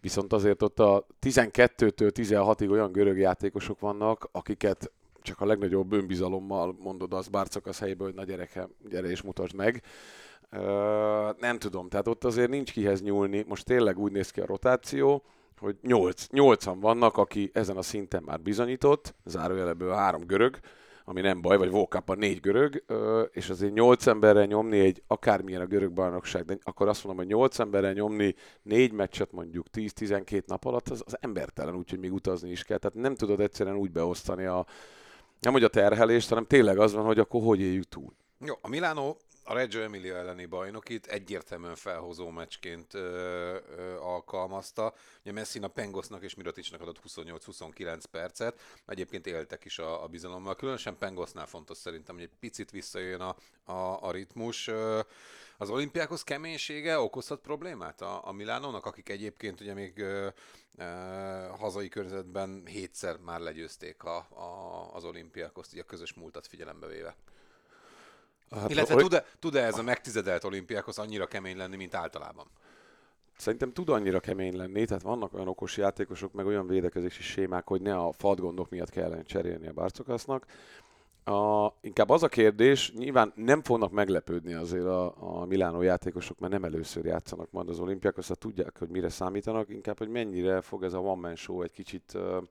Viszont 0.00 0.32
azért 0.32 0.62
ott 0.62 0.78
a 0.78 1.06
12-től 1.20 2.10
16-ig 2.14 2.70
olyan 2.70 2.92
görög 2.92 3.18
játékosok 3.18 3.80
vannak, 3.80 4.28
akiket 4.32 4.92
csak 5.22 5.40
a 5.40 5.46
legnagyobb 5.46 5.92
önbizalommal 5.92 6.76
mondod 6.78 7.12
az 7.12 7.28
az 7.62 7.78
helyből, 7.78 8.06
hogy 8.06 8.16
na 8.16 8.24
gyerekem, 8.24 8.70
gyere 8.88 9.08
és 9.08 9.22
mutasd 9.22 9.54
meg. 9.54 9.82
Uh, 10.52 10.60
nem 11.38 11.58
tudom, 11.58 11.88
tehát 11.88 12.08
ott 12.08 12.24
azért 12.24 12.50
nincs 12.50 12.72
kihez 12.72 13.02
nyúlni. 13.02 13.44
Most 13.48 13.64
tényleg 13.64 13.98
úgy 13.98 14.12
néz 14.12 14.30
ki 14.30 14.40
a 14.40 14.46
rotáció, 14.46 15.24
hogy 15.58 15.76
8, 15.82 16.26
8 16.30 16.64
vannak, 16.64 17.16
aki 17.16 17.50
ezen 17.52 17.76
a 17.76 17.82
szinten 17.82 18.22
már 18.22 18.40
bizonyított, 18.40 19.14
zárójeleből 19.24 19.92
három 19.92 20.26
görög, 20.26 20.58
ami 21.04 21.20
nem 21.20 21.40
baj, 21.40 21.56
vagy 21.56 21.88
a 22.06 22.14
négy 22.14 22.40
görög, 22.40 22.84
és 23.32 23.50
azért 23.50 23.72
nyolc 23.72 24.06
emberre 24.06 24.44
nyomni 24.44 24.78
egy 24.78 25.02
akármilyen 25.06 25.60
a 25.60 25.66
görög 25.66 25.92
bajnokság, 25.92 26.44
de 26.44 26.58
akkor 26.62 26.88
azt 26.88 27.04
mondom, 27.04 27.24
hogy 27.24 27.34
nyolc 27.34 27.58
emberre 27.58 27.92
nyomni 27.92 28.34
négy 28.62 28.92
meccset 28.92 29.32
mondjuk 29.32 29.66
10-12 29.72 30.46
nap 30.46 30.64
alatt, 30.64 30.88
az, 30.88 31.02
az 31.06 31.16
embertelen, 31.20 31.74
úgyhogy 31.74 31.98
még 31.98 32.12
utazni 32.12 32.50
is 32.50 32.64
kell. 32.64 32.78
Tehát 32.78 32.96
nem 32.96 33.14
tudod 33.14 33.40
egyszerűen 33.40 33.76
úgy 33.76 33.90
beosztani 33.90 34.44
a, 34.44 34.66
nem 35.40 35.52
hogy 35.52 35.64
a 35.64 35.68
terhelést, 35.68 36.28
hanem 36.28 36.44
tényleg 36.44 36.78
az 36.78 36.92
van, 36.92 37.04
hogy 37.04 37.18
akkor 37.18 37.42
hogy 37.42 37.60
éljük 37.60 37.88
túl. 37.88 38.12
Jó, 38.38 38.54
a 38.60 38.68
Milano 38.68 39.14
a 39.44 39.54
Reggio 39.54 39.80
Emilia 39.80 40.16
elleni 40.16 40.44
bajnokit 40.44 41.06
egyértelműen 41.06 41.74
felhozó 41.74 42.30
meccsként 42.30 42.94
ö, 42.94 43.00
ö, 43.76 43.96
alkalmazta. 43.96 44.94
Ugye 45.20 45.32
Messina 45.32 45.68
Pengosznak 45.68 46.22
és 46.22 46.34
Miroticsnak 46.34 46.80
adott 46.80 47.00
28-29 47.08 48.02
percet, 48.10 48.60
egyébként 48.86 49.26
éltek 49.26 49.64
is 49.64 49.78
a, 49.78 50.02
a 50.02 50.06
bizalommal. 50.06 50.56
Különösen 50.56 50.98
Pengosznál 50.98 51.46
fontos 51.46 51.76
szerintem, 51.76 52.14
hogy 52.14 52.24
egy 52.24 52.38
picit 52.40 52.70
visszajön 52.70 53.20
a, 53.20 53.36
a, 53.72 54.02
a 54.02 54.10
ritmus. 54.10 54.70
Az 55.56 55.70
olimpiákhoz 55.70 56.24
keménysége 56.24 56.98
okozhat 56.98 57.40
problémát 57.40 58.00
a, 58.00 58.26
a 58.28 58.32
Milánónak, 58.32 58.86
akik 58.86 59.08
egyébként 59.08 59.60
ugye 59.60 59.74
még 59.74 59.98
ö, 59.98 60.28
ö, 60.76 60.84
hazai 61.58 61.88
környezetben 61.88 62.62
hétszer 62.66 63.16
már 63.16 63.40
legyőzték 63.40 64.02
a, 64.02 64.16
a, 64.16 64.90
az 64.94 65.04
olimpiákhoz, 65.04 65.68
ugye 65.72 65.82
a 65.82 65.84
közös 65.84 66.14
múltat 66.14 66.46
figyelembe 66.46 66.86
véve. 66.86 67.16
Hát, 68.50 68.70
Illetve 68.70 68.94
tud-e, 68.94 69.24
tud-e 69.38 69.64
ez 69.64 69.78
a 69.78 69.82
megtizedelt 69.82 70.44
olimpiákhoz 70.44 70.98
annyira 70.98 71.26
kemény 71.26 71.56
lenni, 71.56 71.76
mint 71.76 71.94
általában? 71.94 72.46
Szerintem 73.36 73.72
tud 73.72 73.88
annyira 73.88 74.20
kemény 74.20 74.56
lenni, 74.56 74.84
tehát 74.84 75.02
vannak 75.02 75.34
olyan 75.34 75.48
okos 75.48 75.76
játékosok, 75.76 76.32
meg 76.32 76.46
olyan 76.46 76.66
védekezési 76.66 77.22
sémák, 77.22 77.66
hogy 77.66 77.80
ne 77.80 77.96
a 77.96 78.12
fadgondok 78.12 78.70
miatt 78.70 78.90
kellene 78.90 79.22
cserélni 79.22 79.66
a 79.66 79.72
Barcokasznak. 79.72 80.46
A, 81.24 81.72
inkább 81.80 82.10
az 82.10 82.22
a 82.22 82.28
kérdés, 82.28 82.92
nyilván 82.92 83.32
nem 83.36 83.62
fognak 83.62 83.90
meglepődni 83.90 84.54
azért 84.54 84.84
a, 84.84 85.14
a 85.40 85.44
Milánó 85.44 85.82
játékosok, 85.82 86.38
mert 86.38 86.52
nem 86.52 86.64
először 86.64 87.04
játszanak 87.04 87.50
majd 87.50 87.68
az 87.68 87.78
olimpiákhoz, 87.78 88.30
tudják, 88.38 88.78
hogy 88.78 88.88
mire 88.88 89.08
számítanak, 89.08 89.68
inkább, 89.68 89.98
hogy 89.98 90.08
mennyire 90.08 90.60
fog 90.60 90.82
ez 90.84 90.92
a 90.92 90.98
one 90.98 91.20
man 91.20 91.36
show 91.36 91.62
egy 91.62 91.72
kicsit 91.72 92.12
uh, 92.14 92.42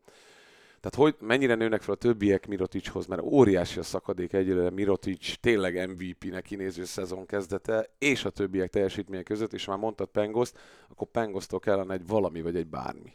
tehát 0.83 1.11
hogy 1.11 1.27
mennyire 1.27 1.55
nőnek 1.55 1.81
fel 1.81 1.93
a 1.93 1.97
többiek 1.97 2.47
Miroticshoz, 2.47 3.05
mert 3.05 3.21
óriási 3.21 3.79
a 3.79 3.83
szakadék 3.83 4.33
egyelőre 4.33 4.69
Mirotic 4.69 5.39
tényleg 5.39 5.89
MVP-nek 5.89 6.43
kinéző 6.43 6.83
szezon 6.83 7.25
kezdete, 7.25 7.89
és 7.97 8.25
a 8.25 8.29
többiek 8.29 8.69
teljesítménye 8.69 9.23
között, 9.23 9.53
és 9.53 9.65
már 9.65 9.77
mondtad 9.77 10.07
Pengoszt, 10.07 10.59
akkor 10.89 11.07
Pengosztól 11.07 11.59
kellene 11.59 11.93
egy 11.93 12.07
valami 12.07 12.41
vagy 12.41 12.55
egy 12.55 12.67
bármi. 12.67 13.13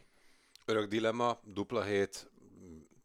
Örök 0.65 0.87
dilemma, 0.87 1.39
dupla 1.43 1.83
hét, 1.83 2.29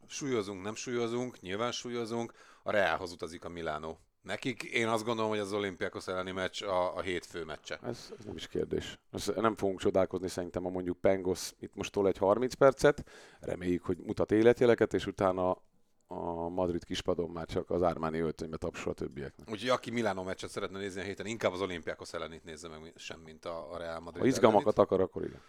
súlyozunk, 0.07 0.63
nem 0.63 0.75
súlyozunk, 0.75 1.41
nyilván 1.41 1.73
súlyozunk, 1.73 2.33
a 2.63 2.71
Reálhoz 2.71 3.13
utazik 3.13 3.45
a 3.45 3.49
Milánó. 3.49 3.99
Nekik 4.25 4.63
én 4.63 4.89
azt 4.89 5.05
gondolom, 5.05 5.31
hogy 5.31 5.41
az 5.41 5.53
olimpiákos 5.53 6.07
elleni 6.07 6.31
meccs 6.31 6.63
a, 6.63 6.97
a 6.97 7.01
hétfő 7.01 7.45
meccse. 7.45 7.79
Ez, 7.83 8.13
ez 8.19 8.25
nem 8.25 8.37
is 8.37 8.49
kérdés. 8.49 8.99
Ez 9.13 9.33
nem 9.37 9.57
fogunk 9.57 9.81
csodálkozni 9.81 10.29
szerintem, 10.29 10.67
a 10.67 10.69
mondjuk 10.69 11.01
Pengos 11.01 11.53
itt 11.59 11.75
most 11.75 11.93
tol 11.93 12.09
egy 12.09 12.19
30 12.19 12.55
percet, 12.55 13.05
reméljük, 13.41 13.85
hogy 13.85 13.99
mutat 13.99 14.33
életjeleket, 14.33 14.95
és 14.95 15.07
utána 15.07 15.63
a 16.07 16.49
Madrid 16.49 16.85
kispadon 16.85 17.31
már 17.31 17.47
csak 17.47 17.71
az 17.71 17.83
Ármáni 17.83 18.19
öltönybe 18.19 18.57
tapsol 18.57 18.93
a 18.93 18.95
többieknek. 18.95 19.51
Úgyhogy 19.51 19.69
aki 19.69 19.91
Milánó 19.91 20.23
meccset 20.23 20.51
szeretne 20.51 20.79
nézni 20.79 21.01
a 21.01 21.05
héten, 21.05 21.27
inkább 21.27 21.53
az 21.53 21.61
olimpiákos 21.61 22.13
ellenit 22.13 22.45
nézze 22.45 22.69
meg 22.69 22.93
sem, 22.97 23.21
mint 23.21 23.45
a, 23.45 23.75
Real 23.79 24.01
Madrid 24.01 24.23
Ha 24.23 24.29
izgalmakat 24.29 24.79
akar, 24.79 25.01
akkor 25.01 25.25
igen. 25.25 25.41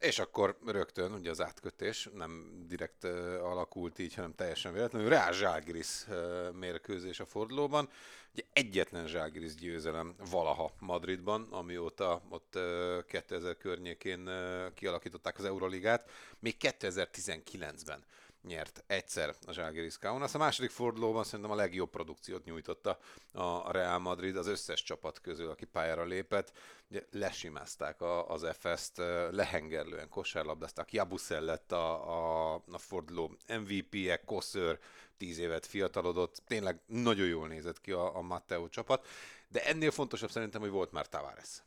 És 0.00 0.18
akkor 0.18 0.58
rögtön 0.66 1.12
ugye 1.12 1.30
az 1.30 1.40
átkötés 1.40 2.08
nem 2.14 2.64
direkt 2.68 3.04
uh, 3.04 3.10
alakult 3.42 3.98
így, 3.98 4.14
hanem 4.14 4.34
teljesen 4.34 4.72
véletlenül. 4.72 5.08
Real 5.08 5.32
Zságris 5.32 6.06
uh, 6.08 6.52
mérkőzés 6.52 7.20
a 7.20 7.26
fordulóban. 7.26 7.88
Ugye 8.32 8.42
egyetlen 8.52 9.06
Zságris 9.06 9.54
győzelem 9.54 10.14
valaha 10.30 10.72
Madridban, 10.78 11.46
amióta 11.50 12.22
ott 12.28 12.54
uh, 12.56 13.04
2000 13.06 13.56
környékén 13.56 14.28
uh, 14.28 14.74
kialakították 14.74 15.38
az 15.38 15.44
Euroligát, 15.44 16.10
még 16.38 16.56
2019-ben 16.60 18.04
nyert 18.42 18.84
egyszer 18.86 19.34
a 19.46 19.52
Zsalgiris 19.52 19.98
Kaunas. 19.98 20.34
A 20.34 20.38
második 20.38 20.70
fordulóban 20.70 21.24
szerintem 21.24 21.50
a 21.50 21.54
legjobb 21.54 21.90
produkciót 21.90 22.44
nyújtotta 22.44 22.98
a 23.32 23.72
Real 23.72 23.98
Madrid 23.98 24.36
az 24.36 24.46
összes 24.46 24.82
csapat 24.82 25.20
közül, 25.20 25.50
aki 25.50 25.64
pályára 25.64 26.04
lépett. 26.04 26.52
Ugye 26.90 27.06
lesimázták 27.10 28.00
az 28.28 28.46
FS-t, 28.58 28.96
lehengerlően 29.30 30.08
kosárlabdázták. 30.08 30.92
Jabuszel 30.92 31.42
lett 31.42 31.72
a, 31.72 32.54
a, 32.54 32.54
a 32.54 32.78
forduló 32.78 33.36
MVP-je, 33.46 34.16
Koször, 34.16 34.78
tíz 35.16 35.38
évet 35.38 35.66
fiatalodott, 35.66 36.42
tényleg 36.46 36.80
nagyon 36.86 37.26
jól 37.26 37.48
nézett 37.48 37.80
ki 37.80 37.92
a, 37.92 38.16
a 38.16 38.20
Matteo 38.20 38.68
csapat, 38.68 39.06
de 39.48 39.64
ennél 39.64 39.90
fontosabb 39.90 40.30
szerintem, 40.30 40.60
hogy 40.60 40.70
volt 40.70 40.92
már 40.92 41.08
Tavares. 41.08 41.62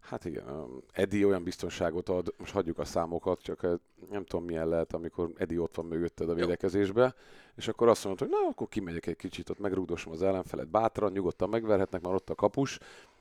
Hát 0.00 0.24
igen, 0.24 0.44
Edi 0.92 1.24
olyan 1.24 1.42
biztonságot 1.42 2.08
ad, 2.08 2.34
most 2.38 2.52
hagyjuk 2.52 2.78
a 2.78 2.84
számokat, 2.84 3.42
csak 3.42 3.66
nem 4.10 4.24
tudom 4.24 4.44
milyen 4.44 4.68
lehet, 4.68 4.92
amikor 4.92 5.30
Edi 5.36 5.58
ott 5.58 5.74
van 5.74 5.86
mögötted 5.86 6.30
a 6.30 6.34
védekezésbe, 6.34 7.02
Jó. 7.02 7.08
és 7.56 7.68
akkor 7.68 7.88
azt 7.88 8.04
mondod, 8.04 8.28
hogy 8.28 8.38
na, 8.40 8.48
akkor 8.50 8.68
kimegyek 8.68 9.06
egy 9.06 9.16
kicsit, 9.16 9.50
ott 9.50 9.58
megrúgdosom 9.58 10.12
az 10.12 10.22
ellenfelet 10.22 10.68
bátran, 10.68 11.12
nyugodtan 11.12 11.48
megverhetnek, 11.48 12.02
már 12.02 12.14
ott 12.14 12.30
a 12.30 12.34
kapus. 12.34 12.78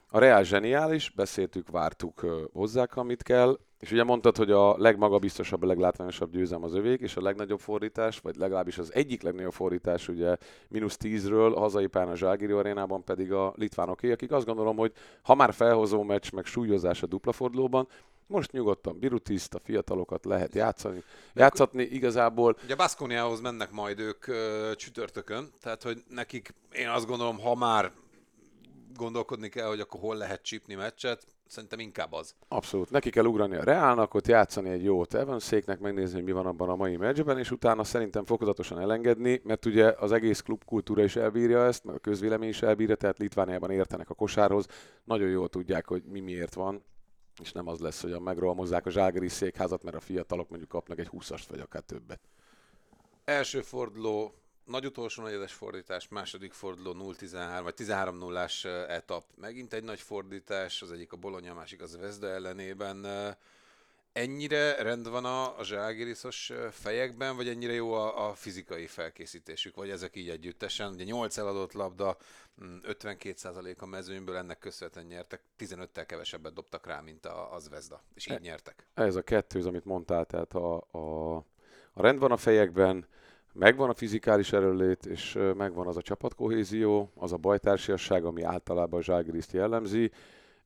A 0.10 0.20
Real 0.20 0.44
zseniális, 0.44 1.10
beszéltük, 1.10 1.70
vártuk 1.70 2.26
hozzák, 2.54 2.96
amit 2.96 3.24
kell, 3.24 3.60
és 3.80 3.92
ugye 3.92 4.04
mondtad, 4.04 4.38
hogy 4.38 4.52
a 4.52 4.78
legmagabiztosabb, 4.78 5.64
a 5.64 5.66
leglátványosabb 5.66 6.32
győzelem 6.32 6.64
az 6.64 6.74
övék, 6.74 7.00
és 7.00 7.16
a 7.16 7.22
legnagyobb 7.22 7.60
fordítás, 7.60 8.20
vagy 8.20 8.36
legalábbis 8.36 8.78
az 8.78 8.94
egyik 8.94 9.22
legnagyobb 9.22 9.54
fordítás, 9.54 10.08
ugye 10.08 10.38
mínusz 10.68 10.98
tízről 10.98 11.54
a 11.54 11.60
hazai 11.60 11.88
pán 11.88 12.08
a 12.08 12.16
Zságiri 12.16 12.52
arénában 12.52 13.04
pedig 13.04 13.32
a 13.32 13.54
litvánoké, 13.56 14.12
akik 14.12 14.32
azt 14.32 14.46
gondolom, 14.46 14.78
hogy 14.78 14.92
ha 15.22 15.36
már 15.36 15.54
felhozó 15.54 16.04
meccs, 16.04 16.32
meg 16.32 16.46
súlyozás 16.46 17.04
a 17.04 17.08
dupla 17.08 17.32
fordulóban, 17.32 17.88
most 18.28 18.52
nyugodtan 18.52 19.00
Birutiszt, 19.00 19.54
a 19.54 19.60
fiatalokat 19.64 20.26
lehet 20.26 20.56
játszani. 20.56 21.04
Játszatni 21.34 21.84
igazából... 21.84 22.58
Ugye 22.64 22.76
Baszkóniához 22.76 23.42
mennek 23.42 23.72
majd 23.72 24.00
ők 24.00 24.28
ö, 24.28 24.72
csütörtökön, 24.76 25.52
tehát 25.62 25.84
hogy 25.84 26.04
nekik 26.10 26.54
én 26.72 26.88
azt 26.88 27.08
gondolom, 27.08 27.40
ha 27.40 27.56
már 27.56 27.92
gondolkodni 28.98 29.50
kell, 29.50 29.68
hogy 29.68 29.80
akkor 29.80 30.00
hol 30.00 30.16
lehet 30.16 30.42
csípni 30.42 30.75
meccset, 30.75 31.25
szerintem 31.48 31.80
inkább 31.80 32.13
az. 32.13 32.36
Abszolút. 32.48 32.89
Neki 32.89 33.10
kell 33.10 33.25
ugrani 33.25 33.56
a 33.56 33.63
Reálnak, 33.63 34.13
ott 34.13 34.27
játszani 34.27 34.70
egy 34.70 34.84
jót 34.84 35.13
Evanséknek, 35.13 35.80
megnézni, 35.80 36.16
hogy 36.16 36.24
mi 36.24 36.32
van 36.32 36.46
abban 36.46 36.70
a 36.70 36.75
mai 36.75 36.98
meccsben, 36.98 37.38
és 37.38 37.51
utána 37.51 37.84
szerintem 37.84 38.25
fokozatosan 38.25 38.80
elengedni, 38.80 39.42
mert 39.44 39.66
ugye 39.66 39.94
az 40.00 40.12
egész 40.12 40.42
klubkultúra 40.42 41.04
is 41.04 41.16
elbírja 41.16 41.66
ezt, 41.66 41.84
meg 41.84 41.96
a 41.96 42.00
közvélemény 42.00 42.50
is 42.50 42.62
elbírja, 42.62 42.96
tehát 42.96 43.18
Litvániában 43.18 43.72
értenek 43.72 44.10
a 44.10 44.13
kosárhoz, 44.13 44.66
nagyon 45.04 45.30
jól 45.30 45.50
tudják, 45.50 45.88
hogy 45.88 46.04
mi 46.04 46.20
miért 46.20 46.54
van, 46.54 46.84
és 47.42 47.51
nem 47.51 47.68
az 47.68 47.80
lesz, 47.80 48.01
hogy 48.01 48.12
a 48.12 48.20
megrohamozzák 48.20 48.86
a 48.86 48.89
zságeri 48.89 49.27
székházat, 49.27 49.84
mert 49.84 49.96
a 49.96 50.00
fiatalok 50.00 50.50
mondjuk 50.50 50.70
kapnak 50.70 51.00
egy 51.00 51.10
20-ast, 51.12 51.44
vagy 51.50 51.60
akár 51.60 51.82
többet. 51.82 52.20
Első 53.24 53.62
forduló, 53.62 54.34
nagy 54.67 54.86
utolsó 54.86 55.24
negyedes 55.24 55.53
fordítás, 55.53 56.07
második 56.07 56.53
forduló 56.53 57.13
0-13, 57.19 57.59
vagy 57.63 57.74
13 57.74 58.17
0 58.17 58.47
etap. 58.88 59.24
Megint 59.36 59.74
egy 59.74 59.83
nagy 59.83 60.00
fordítás, 60.00 60.81
az 60.81 60.91
egyik 60.91 61.12
a 61.12 61.17
Bologna, 61.17 61.51
a 61.51 61.55
másik 61.55 61.81
az 61.81 61.97
Vezda 61.97 62.27
ellenében. 62.27 63.05
Ennyire 64.12 64.81
rend 64.81 65.09
van 65.09 65.25
a, 65.25 65.57
a 65.57 65.63
zságiriszos 65.63 66.51
fejekben, 66.71 67.36
vagy 67.36 67.47
ennyire 67.47 67.74
jó 67.74 67.93
a, 67.93 68.29
a 68.29 68.33
fizikai 68.33 68.88
felkészítésük, 68.88 69.75
vagy 69.75 69.89
ezek 69.89 70.15
így 70.15 70.29
együttesen? 70.29 70.91
Ugye 70.91 71.03
8 71.03 71.38
eladott 71.38 71.74
labda, 71.74 72.17
52% 72.62 73.62
mm, 73.63 73.71
a 73.79 73.86
mezőnyből 73.86 74.36
ennek 74.36 74.59
köszönhetően 74.59 75.05
nyertek, 75.05 75.41
15-tel 75.59 76.03
kevesebbet 76.07 76.53
dobtak 76.53 76.88
rá, 76.88 77.00
mint 77.00 77.25
a, 77.25 77.53
az 77.53 77.69
Vezda, 77.69 78.01
és 78.13 78.27
így 78.27 78.36
e, 78.36 78.39
nyertek. 78.39 78.88
Ez 78.93 79.15
a 79.15 79.21
kettő, 79.21 79.65
amit 79.65 79.86
mondtál, 79.86 80.25
tehát 80.25 80.53
a, 80.53 80.75
a, 80.91 81.36
a 81.93 82.01
rend 82.01 82.19
van 82.19 82.31
a 82.31 82.38
fejekben, 82.38 83.07
megvan 83.58 83.90
a 83.90 83.94
fizikális 83.94 84.54
erőlét, 84.54 85.06
és 85.06 85.34
megvan 85.56 85.88
az 85.88 85.98
a 85.98 86.02
csapatkohézió, 86.02 87.12
az 87.16 87.32
a 87.32 87.38
bajtársiasság, 87.38 88.26
ami 88.26 88.44
általában 88.44 89.00
a 89.00 89.04
Zságriszt 89.04 89.52
jellemzi, 89.52 90.12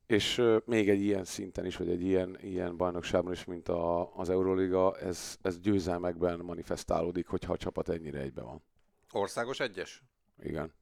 és 0.05 0.43
még 0.65 0.89
egy 0.89 1.01
ilyen 1.01 1.23
szinten 1.23 1.65
is, 1.65 1.75
vagy 1.75 1.89
egy 1.89 2.01
ilyen, 2.01 2.37
ilyen 2.41 2.77
bajnokságban 2.77 3.33
is, 3.33 3.45
mint 3.45 3.69
a, 3.69 4.15
az 4.15 4.29
Euroliga, 4.29 4.97
ez, 4.97 5.37
ez 5.41 5.59
győzelmekben 5.59 6.39
manifestálódik, 6.39 7.27
hogyha 7.27 7.53
a 7.53 7.57
csapat 7.57 7.89
ennyire 7.89 8.19
egybe 8.19 8.41
van. 8.41 8.63
Országos 9.11 9.59
egyes? 9.59 10.03
Igen. 10.43 10.73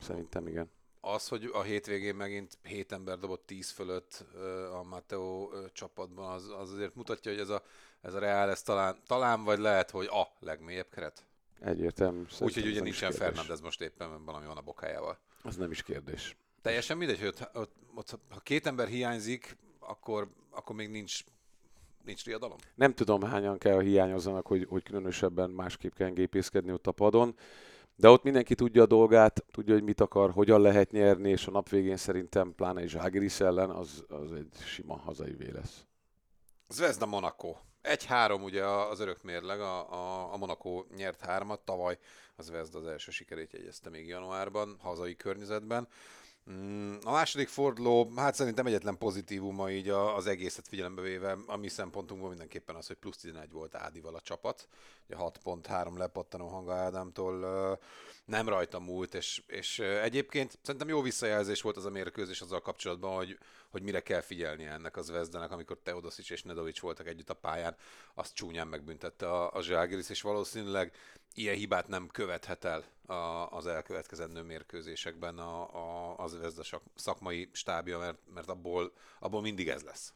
Szerintem 0.00 0.46
igen. 0.46 0.70
Az, 1.00 1.28
hogy 1.28 1.50
a 1.52 1.62
hétvégén 1.62 2.14
megint 2.14 2.58
7 2.62 2.92
ember 2.92 3.18
dobott 3.18 3.46
10 3.46 3.70
fölött 3.70 4.24
a 4.72 4.82
Matteo 4.82 5.48
csapatban, 5.72 6.32
az, 6.32 6.48
az 6.58 6.72
azért 6.72 6.94
mutatja, 6.94 7.30
hogy 7.30 7.40
ez 7.40 7.48
a, 7.48 7.62
ez 8.00 8.14
a 8.14 8.18
Real, 8.18 8.50
ez 8.50 8.62
talán, 8.62 8.96
talán 9.06 9.44
vagy 9.44 9.58
lehet, 9.58 9.90
hogy 9.90 10.06
a 10.06 10.28
legmélyebb 10.40 10.88
keret? 10.88 11.24
Egyértelmű. 11.60 12.22
Úgyhogy 12.40 12.66
ugye 12.66 12.80
nincsen 12.80 13.12
Fernandez 13.12 13.60
most 13.60 13.80
éppen 13.80 14.24
valami 14.24 14.46
van 14.46 14.56
a 14.56 14.60
bokájával. 14.60 15.18
Az 15.42 15.56
nem 15.56 15.70
is 15.70 15.82
kérdés. 15.82 16.36
Teljesen 16.62 16.96
mindegy, 16.96 17.18
hogy 17.18 17.28
ott, 17.28 17.50
ott, 17.54 17.74
ott, 17.94 18.18
ha 18.28 18.40
két 18.40 18.66
ember 18.66 18.88
hiányzik, 18.88 19.56
akkor, 19.78 20.28
akkor 20.50 20.76
még 20.76 20.90
nincs 20.90 21.24
nincs 22.04 22.24
riadalom? 22.24 22.56
Nem 22.74 22.94
tudom, 22.94 23.22
hányan 23.22 23.58
kell 23.58 23.80
hiányozzanak, 23.80 24.46
hogy, 24.46 24.66
hogy 24.68 24.82
különösebben 24.82 25.50
másképp 25.50 25.94
kell 25.94 26.10
gépészkedni 26.10 26.72
ott 26.72 26.86
a 26.86 26.92
padon. 26.92 27.36
De 27.96 28.08
ott 28.08 28.22
mindenki 28.22 28.54
tudja 28.54 28.82
a 28.82 28.86
dolgát, 28.86 29.44
tudja, 29.50 29.74
hogy 29.74 29.82
mit 29.82 30.00
akar, 30.00 30.30
hogyan 30.30 30.60
lehet 30.60 30.90
nyerni, 30.90 31.30
és 31.30 31.46
a 31.46 31.50
nap 31.50 31.68
végén 31.68 31.96
szerintem 31.96 32.54
pláne 32.54 32.82
is 32.82 32.90
Zságiris 32.90 33.40
ellen 33.40 33.70
az, 33.70 34.04
az 34.08 34.32
egy 34.32 34.48
sima 34.64 34.96
hazai 34.96 35.34
vé 35.34 35.50
lesz. 35.50 35.86
Zvezda 36.68 37.06
Monaco. 37.06 37.56
Egy-három 37.84 38.42
ugye 38.42 38.64
az 38.64 39.00
örök 39.00 39.22
mérleg, 39.22 39.60
a, 39.60 39.92
a, 39.92 40.32
a 40.32 40.36
Monaco 40.36 40.84
nyert 40.96 41.20
hármat, 41.20 41.60
tavaly 41.60 41.98
az 42.36 42.44
Zvezda 42.44 42.78
az 42.78 42.86
első 42.86 43.10
sikerét 43.10 43.52
jegyezte 43.52 43.90
még 43.90 44.06
januárban, 44.06 44.76
hazai 44.80 45.16
környezetben. 45.16 45.88
Mm, 46.50 46.94
a 47.04 47.10
második 47.10 47.48
forduló, 47.48 48.12
hát 48.16 48.34
szerintem 48.34 48.66
egyetlen 48.66 48.98
pozitívuma 48.98 49.70
így 49.70 49.88
az 49.88 50.26
egészet 50.26 50.68
figyelembe 50.68 51.02
véve, 51.02 51.36
a 51.46 51.56
mi 51.56 51.68
szempontunkból 51.68 52.28
mindenképpen 52.28 52.74
az, 52.74 52.86
hogy 52.86 52.96
plusz 52.96 53.16
11 53.16 53.52
volt 53.52 53.74
Ádival 53.74 54.14
a 54.14 54.20
csapat. 54.20 54.68
Ugye 55.06 55.16
6.3 55.18 55.96
lepattanó 55.96 56.46
hanga 56.46 56.74
Ádámtól 56.74 57.78
nem 58.24 58.48
rajta 58.48 58.78
múlt, 58.78 59.14
és, 59.14 59.42
és 59.46 59.78
egyébként 59.78 60.58
szerintem 60.62 60.88
jó 60.88 61.02
visszajelzés 61.02 61.62
volt 61.62 61.76
az 61.76 61.84
a 61.84 61.90
mérkőzés 61.90 62.40
azzal 62.40 62.60
kapcsolatban, 62.60 63.16
hogy, 63.16 63.38
hogy 63.70 63.82
mire 63.82 64.00
kell 64.00 64.20
figyelni 64.20 64.64
ennek 64.64 64.96
az 64.96 65.10
Vezdenek, 65.10 65.50
amikor 65.50 65.78
Teodosic 65.82 66.30
és 66.30 66.42
Nedovic 66.42 66.80
voltak 66.80 67.06
együtt 67.06 67.30
a 67.30 67.34
pályán, 67.34 67.76
azt 68.14 68.34
csúnyán 68.34 68.68
megbüntette 68.68 69.30
a, 69.30 69.52
a 69.52 69.62
Zságiris, 69.62 70.08
és 70.08 70.20
valószínűleg 70.20 70.92
ilyen 71.34 71.54
hibát 71.54 71.88
nem 71.88 72.08
követhet 72.12 72.64
el 72.64 72.84
a, 73.06 73.48
az 73.50 73.66
elkövetkezendő 73.66 74.42
mérkőzésekben 74.42 75.38
a, 75.38 75.62
a, 75.62 76.14
az 76.18 76.38
Vezda 76.38 76.62
szakmai 76.94 77.48
stábja, 77.52 77.98
mert, 77.98 78.18
mert 78.34 78.48
abból, 78.48 78.92
abból 79.18 79.40
mindig 79.40 79.68
ez 79.68 79.82
lesz. 79.82 80.12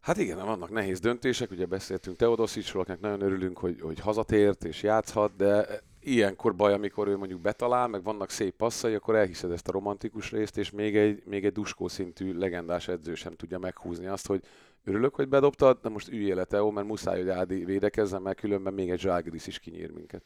Hát 0.00 0.16
igen, 0.16 0.46
vannak 0.46 0.70
nehéz 0.70 1.00
döntések, 1.00 1.50
ugye 1.50 1.66
beszéltünk 1.66 2.16
Teodosicsról, 2.16 2.82
akinek 2.82 3.00
nagyon 3.00 3.20
örülünk, 3.20 3.58
hogy, 3.58 3.80
hogy 3.80 3.98
hazatért 3.98 4.64
és 4.64 4.82
játszhat, 4.82 5.36
de 5.36 5.82
ilyenkor 6.00 6.56
baj, 6.56 6.72
amikor 6.72 7.08
ő 7.08 7.16
mondjuk 7.16 7.40
betalál, 7.40 7.88
meg 7.88 8.02
vannak 8.02 8.30
szép 8.30 8.56
passzai, 8.56 8.94
akkor 8.94 9.14
elhiszed 9.16 9.50
ezt 9.50 9.68
a 9.68 9.72
romantikus 9.72 10.30
részt, 10.30 10.58
és 10.58 10.70
még 10.70 10.96
egy, 10.96 11.22
még 11.24 11.44
egy 11.44 11.52
duskó 11.52 11.88
szintű 11.88 12.32
legendás 12.32 12.88
edző 12.88 13.14
sem 13.14 13.34
tudja 13.34 13.58
meghúzni 13.58 14.06
azt, 14.06 14.26
hogy 14.26 14.42
örülök, 14.84 15.14
hogy 15.14 15.28
bedobtad, 15.28 15.78
de 15.82 15.88
most 15.88 16.08
üljél 16.08 16.34
le 16.34 16.44
Teo, 16.44 16.70
mert 16.70 16.86
muszáj, 16.86 17.18
hogy 17.18 17.28
Ádi 17.28 17.64
védekezzen, 17.64 18.22
mert 18.22 18.40
különben 18.40 18.74
még 18.74 18.90
egy 18.90 19.00
zságrisz 19.00 19.46
is 19.46 19.58
kinyír 19.58 19.90
minket. 19.90 20.22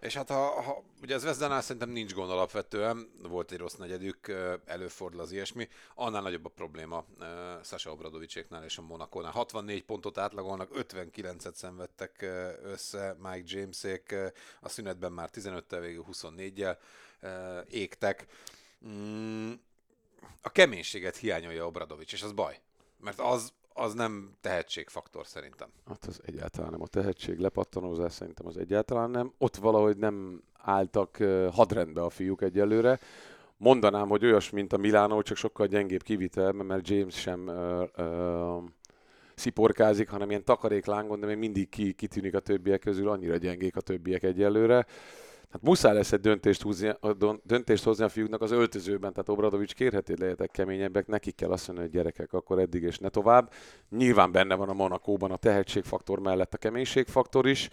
És 0.00 0.14
hát 0.14 0.28
ha, 0.28 0.62
ha 0.62 0.82
ugye 1.02 1.14
ez 1.14 1.24
Vezdánál 1.24 1.60
szerintem 1.60 1.90
nincs 1.90 2.14
gond 2.14 2.30
alapvetően, 2.30 3.10
volt 3.22 3.52
egy 3.52 3.58
rossz 3.58 3.74
negyedük, 3.74 4.32
előfordul 4.64 5.20
az 5.20 5.32
ilyesmi, 5.32 5.68
annál 5.94 6.22
nagyobb 6.22 6.44
a 6.44 6.48
probléma 6.48 7.04
Sasa 7.64 7.90
Obradovicséknál 7.90 8.64
és 8.64 8.78
a 8.78 8.82
Monakónál. 8.82 9.30
64 9.30 9.84
pontot 9.84 10.18
átlagolnak, 10.18 10.70
59-et 10.74 11.54
szenvedtek 11.54 12.26
össze 12.62 13.16
Mike 13.22 13.58
Jamesék, 13.58 14.14
a 14.60 14.68
szünetben 14.68 15.12
már 15.12 15.30
15-tel 15.32 15.78
végül 15.80 16.04
24-jel 16.12 16.76
égtek. 17.70 18.26
Mm, 18.86 19.52
a 20.42 20.50
keménységet 20.50 21.16
hiányolja 21.16 21.66
Obradovics, 21.66 22.12
és 22.12 22.22
az 22.22 22.32
baj. 22.32 22.60
Mert 23.00 23.20
az 23.20 23.52
az 23.78 23.94
nem 23.94 24.36
tehetségfaktor 24.40 25.26
szerintem. 25.26 25.68
Hát 25.86 26.04
az 26.04 26.20
egyáltalán 26.24 26.70
nem. 26.70 26.82
A 26.82 26.86
tehetség 26.86 27.38
lepattanózás 27.38 28.12
szerintem 28.12 28.46
az 28.46 28.56
egyáltalán 28.56 29.10
nem. 29.10 29.32
Ott 29.38 29.56
valahogy 29.56 29.96
nem 29.96 30.42
álltak 30.52 31.16
hadrendbe 31.52 32.02
a 32.02 32.10
fiúk 32.10 32.42
egyelőre. 32.42 32.98
Mondanám, 33.56 34.08
hogy 34.08 34.24
olyas, 34.24 34.50
mint 34.50 34.72
a 34.72 34.76
Milánó, 34.76 35.22
csak 35.22 35.36
sokkal 35.36 35.66
gyengébb 35.66 36.02
kivitelben, 36.02 36.66
mert 36.66 36.88
James 36.88 37.20
sem 37.20 37.46
uh, 37.46 38.06
uh, 38.06 38.62
sziporkázik, 39.34 40.08
hanem 40.08 40.30
ilyen 40.30 40.44
takaréklángon, 40.44 41.20
de 41.20 41.26
még 41.26 41.36
mindig 41.36 41.68
ki, 41.68 41.92
kitűnik 41.92 42.34
a 42.34 42.40
többiek 42.40 42.80
közül, 42.80 43.08
annyira 43.08 43.36
gyengék 43.36 43.76
a 43.76 43.80
többiek 43.80 44.22
egyelőre. 44.22 44.86
Hát 45.50 45.62
muszáj 45.62 45.94
lesz 45.94 46.12
egy 46.12 46.20
döntést, 46.20 46.62
húzni, 46.62 46.88
a 47.00 47.38
döntést 47.44 47.84
hozni 47.84 48.04
a 48.04 48.08
fiúknak 48.08 48.42
az 48.42 48.50
öltözőben, 48.50 49.12
tehát 49.12 49.28
Obradovics 49.28 49.74
kérheti, 49.74 50.18
legyetek 50.18 50.50
keményebbek, 50.50 51.06
nekik 51.06 51.34
kell 51.34 51.50
azt 51.50 51.66
mondani, 51.66 51.88
hogy 51.88 51.96
gyerekek, 51.96 52.32
akkor 52.32 52.58
eddig 52.58 52.82
és 52.82 52.98
ne 52.98 53.08
tovább. 53.08 53.52
Nyilván 53.90 54.32
benne 54.32 54.54
van 54.54 54.68
a 54.68 54.72
Monakóban 54.72 55.30
a 55.30 55.36
tehetségfaktor 55.36 56.18
mellett 56.18 56.54
a 56.54 56.56
keménységfaktor 56.56 57.46
is. 57.46 57.68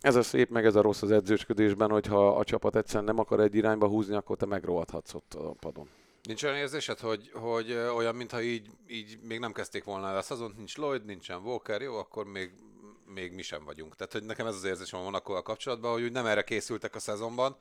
Ez 0.00 0.14
a 0.16 0.22
szép, 0.22 0.50
meg 0.50 0.64
ez 0.64 0.74
a 0.74 0.80
rossz 0.80 1.02
az 1.02 1.10
edzősködésben, 1.10 1.90
hogyha 1.90 2.36
a 2.36 2.44
csapat 2.44 2.76
egyszerűen 2.76 3.04
nem 3.04 3.18
akar 3.18 3.40
egy 3.40 3.54
irányba 3.54 3.88
húzni, 3.88 4.14
akkor 4.14 4.36
te 4.36 4.46
megrohadhatsz 4.46 5.14
ott 5.14 5.34
a 5.34 5.54
padon. 5.60 5.88
Nincs 6.22 6.42
olyan 6.42 6.56
érzésed, 6.56 6.98
hogy, 6.98 7.30
hogy 7.34 7.72
olyan, 7.96 8.14
mintha 8.14 8.40
így, 8.40 8.66
így 8.86 9.18
még 9.22 9.38
nem 9.38 9.52
kezdték 9.52 9.84
volna 9.84 10.08
el 10.08 10.16
a 10.16 10.22
szezont, 10.22 10.56
nincs 10.56 10.76
Lloyd, 10.76 11.04
nincsen 11.04 11.40
Walker, 11.42 11.80
jó, 11.80 11.94
akkor 11.94 12.26
még 12.26 12.50
még 13.14 13.32
mi 13.32 13.42
sem 13.42 13.64
vagyunk. 13.64 13.96
Tehát, 13.96 14.12
hogy 14.12 14.24
nekem 14.24 14.46
ez 14.46 14.54
az 14.54 14.64
érzésem 14.64 15.14
a 15.14 15.42
kapcsolatban, 15.42 15.92
hogy 15.92 16.02
úgy 16.02 16.12
nem 16.12 16.26
erre 16.26 16.42
készültek 16.42 16.94
a 16.94 16.98
szezonban, 16.98 17.56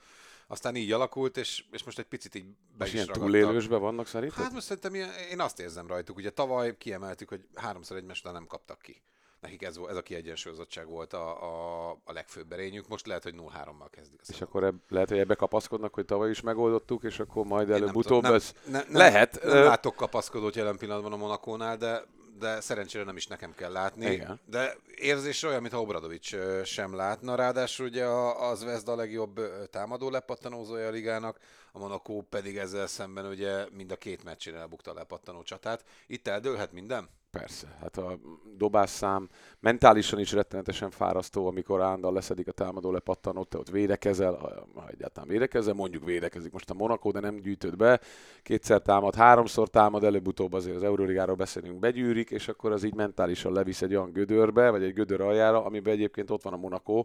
aztán 0.47 0.75
így 0.75 0.91
alakult, 0.91 1.37
és, 1.37 1.63
és 1.71 1.83
most 1.83 1.99
egy 1.99 2.05
picit 2.05 2.35
így 2.35 2.45
be 2.45 2.53
most 2.77 2.93
is 2.93 3.01
ilyen 3.01 3.07
túlélősbe 3.07 3.77
vannak 3.77 4.07
szerinted? 4.07 4.43
Hát 4.43 4.53
most 4.53 4.65
szerintem 4.65 4.95
ilyen, 4.95 5.09
én 5.31 5.39
azt 5.39 5.59
érzem 5.59 5.87
rajtuk. 5.87 6.17
Ugye 6.17 6.29
tavaly 6.29 6.77
kiemeltük, 6.77 7.29
hogy 7.29 7.47
háromszor 7.55 7.97
egymás 7.97 8.19
után 8.19 8.33
nem 8.33 8.45
kaptak 8.45 8.81
ki. 8.81 9.01
Nekik 9.41 9.63
ez, 9.63 9.79
ez 9.89 9.95
a 9.95 10.01
kiegyensúlyozottság 10.01 10.87
volt 10.87 11.13
a, 11.13 11.43
a, 11.43 11.89
a 12.03 12.11
legfőbb 12.11 12.51
erényük. 12.51 12.87
Most 12.87 13.07
lehet, 13.07 13.23
hogy 13.23 13.33
0-3-mal 13.37 13.87
kezdik. 13.91 14.21
És 14.27 14.41
akkor 14.41 14.63
eb, 14.63 14.75
lehet, 14.89 15.09
hogy 15.09 15.17
ebbe 15.17 15.35
kapaszkodnak, 15.35 15.93
hogy 15.93 16.05
tavaly 16.05 16.29
is 16.29 16.41
megoldottuk, 16.41 17.03
és 17.03 17.19
akkor 17.19 17.45
majd 17.45 17.69
előbb-utóbb 17.69 18.25
ez 18.25 18.53
nem, 18.65 18.71
nem, 18.71 18.97
lehet. 18.97 19.43
Nem, 19.43 19.53
nem 19.53 19.63
látok 19.63 19.95
kapaszkodót 19.95 20.55
jelen 20.55 20.77
pillanatban 20.77 21.13
a 21.13 21.17
Monakónál, 21.17 21.77
de 21.77 22.03
de 22.37 22.61
szerencsére 22.61 23.03
nem 23.03 23.17
is 23.17 23.27
nekem 23.27 23.53
kell 23.53 23.71
látni. 23.71 24.05
Igen. 24.11 24.39
De 24.45 24.75
érzés 24.95 25.43
olyan, 25.43 25.61
mintha 25.61 25.81
Obradovics 25.81 26.35
sem 26.63 26.95
látna. 26.95 27.35
Ráadásul 27.35 27.85
ugye 27.85 28.05
az 28.05 28.63
Vezda 28.63 28.91
a 28.91 28.95
legjobb 28.95 29.41
támadó 29.69 30.09
lepattanózója 30.09 30.87
a 30.87 30.91
ligának, 30.91 31.39
a 31.71 31.79
Monaco 31.79 32.21
pedig 32.21 32.57
ezzel 32.57 32.87
szemben 32.87 33.25
ugye 33.25 33.65
mind 33.71 33.91
a 33.91 33.95
két 33.95 34.23
meccsén 34.23 34.55
elbukta 34.55 34.91
a 34.91 34.93
lepattanó 34.93 35.43
csatát. 35.43 35.83
Itt 36.07 36.27
eldőlhet 36.27 36.71
minden? 36.71 37.09
Persze, 37.31 37.77
hát 37.81 37.97
a 37.97 38.19
dobásszám 38.57 39.29
mentálisan 39.59 40.19
is 40.19 40.31
rettenetesen 40.31 40.89
fárasztó, 40.89 41.47
amikor 41.47 41.81
állandóan 41.81 42.13
leszedik 42.13 42.47
a 42.47 42.51
támadó, 42.51 42.91
lepattan 42.91 43.37
ott, 43.37 43.57
ott 43.57 43.69
védekezel, 43.69 44.33
ha 44.73 44.87
egyáltalán 44.87 45.29
védekezel, 45.29 45.73
mondjuk 45.73 46.05
védekezik 46.05 46.51
most 46.51 46.69
a 46.69 46.73
Monaco, 46.73 47.11
de 47.11 47.19
nem 47.19 47.39
gyűjtöd 47.39 47.75
be, 47.75 47.99
kétszer 48.43 48.81
támad, 48.81 49.15
háromszor 49.15 49.67
támad, 49.67 50.03
előbb-utóbb 50.03 50.53
azért 50.53 50.75
az 50.75 50.83
Euróligáról 50.83 51.35
beszélünk, 51.35 51.79
begyűrik, 51.79 52.31
és 52.31 52.47
akkor 52.47 52.71
az 52.71 52.83
így 52.83 52.95
mentálisan 52.95 53.53
levisz 53.53 53.81
egy 53.81 53.95
olyan 53.95 54.11
gödörbe, 54.11 54.69
vagy 54.69 54.83
egy 54.83 54.93
gödör 54.93 55.21
aljára, 55.21 55.65
amiben 55.65 55.93
egyébként 55.93 56.31
ott 56.31 56.43
van 56.43 56.53
a 56.53 56.57
Monaco, 56.57 57.03